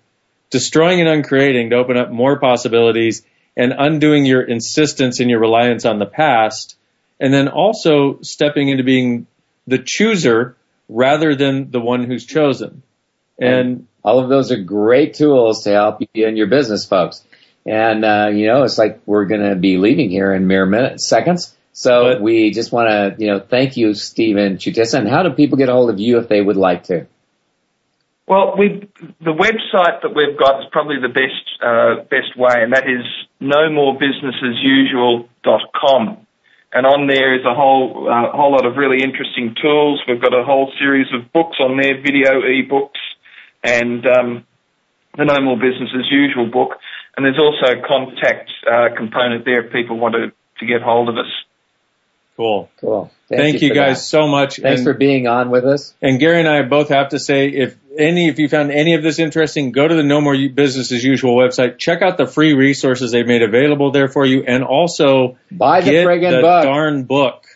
[0.50, 3.24] destroying and uncreating to open up more possibilities
[3.56, 6.76] and undoing your insistence and your reliance on the past.
[7.20, 9.28] And then also stepping into being
[9.66, 10.56] the chooser
[10.88, 12.84] rather than the one who's chosen.
[13.39, 17.26] And all of those are great tools to help you in your business, folks.
[17.66, 21.05] And, uh, you know, it's like we're going to be leaving here in mere minutes,
[21.05, 21.53] seconds.
[21.74, 24.99] So but, we just want to, you know, thank you, Stephen Chutisa.
[24.99, 27.05] And how do people get a hold of you if they would like to?
[28.30, 28.88] Well, we
[29.20, 33.03] the website that we've got is probably the best uh, best way, and that is
[33.41, 36.18] nomorebusinessasusual.com.
[36.74, 40.01] And on there is a whole uh, whole lot of really interesting tools.
[40.08, 42.99] We've got a whole series of books on there, video e-books,
[43.64, 44.45] and um,
[45.18, 46.78] the No More Business as Usual book.
[47.16, 51.10] And there's also a contact uh, component there if people want to, to get hold
[51.10, 51.32] of us.
[52.38, 52.70] Cool.
[52.80, 53.12] Cool.
[53.30, 54.05] Thank, Thank you, you guys that.
[54.05, 54.58] so much.
[54.58, 55.95] Thanks and, for being on with us.
[56.03, 59.01] And Gary and I both have to say, if any, if you found any of
[59.01, 61.80] this interesting, go to the No More Business as Usual website.
[61.80, 65.91] Check out the free resources they've made available there for you, and also buy the
[65.91, 66.64] friggin' the book.
[66.64, 67.47] darn book.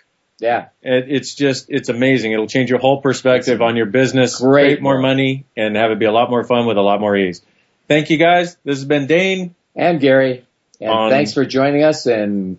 [0.41, 2.31] Yeah, it, it's just it's amazing.
[2.31, 5.99] It'll change your whole perspective on your business, Great create more money, and have it
[5.99, 7.43] be a lot more fun with a lot more ease.
[7.87, 8.57] Thank you guys.
[8.63, 10.43] This has been Dain and Gary,
[10.79, 12.07] and on, thanks for joining us.
[12.07, 12.57] And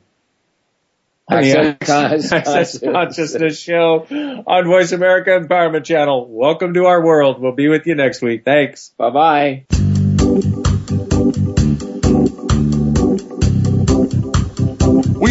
[1.31, 4.07] Access, Access Consciousness Show
[4.47, 6.29] on Voice America Empowerment Channel.
[6.29, 7.41] Welcome to our world.
[7.41, 8.45] We'll be with you next week.
[8.45, 8.93] Thanks.
[8.97, 10.52] Bye bye.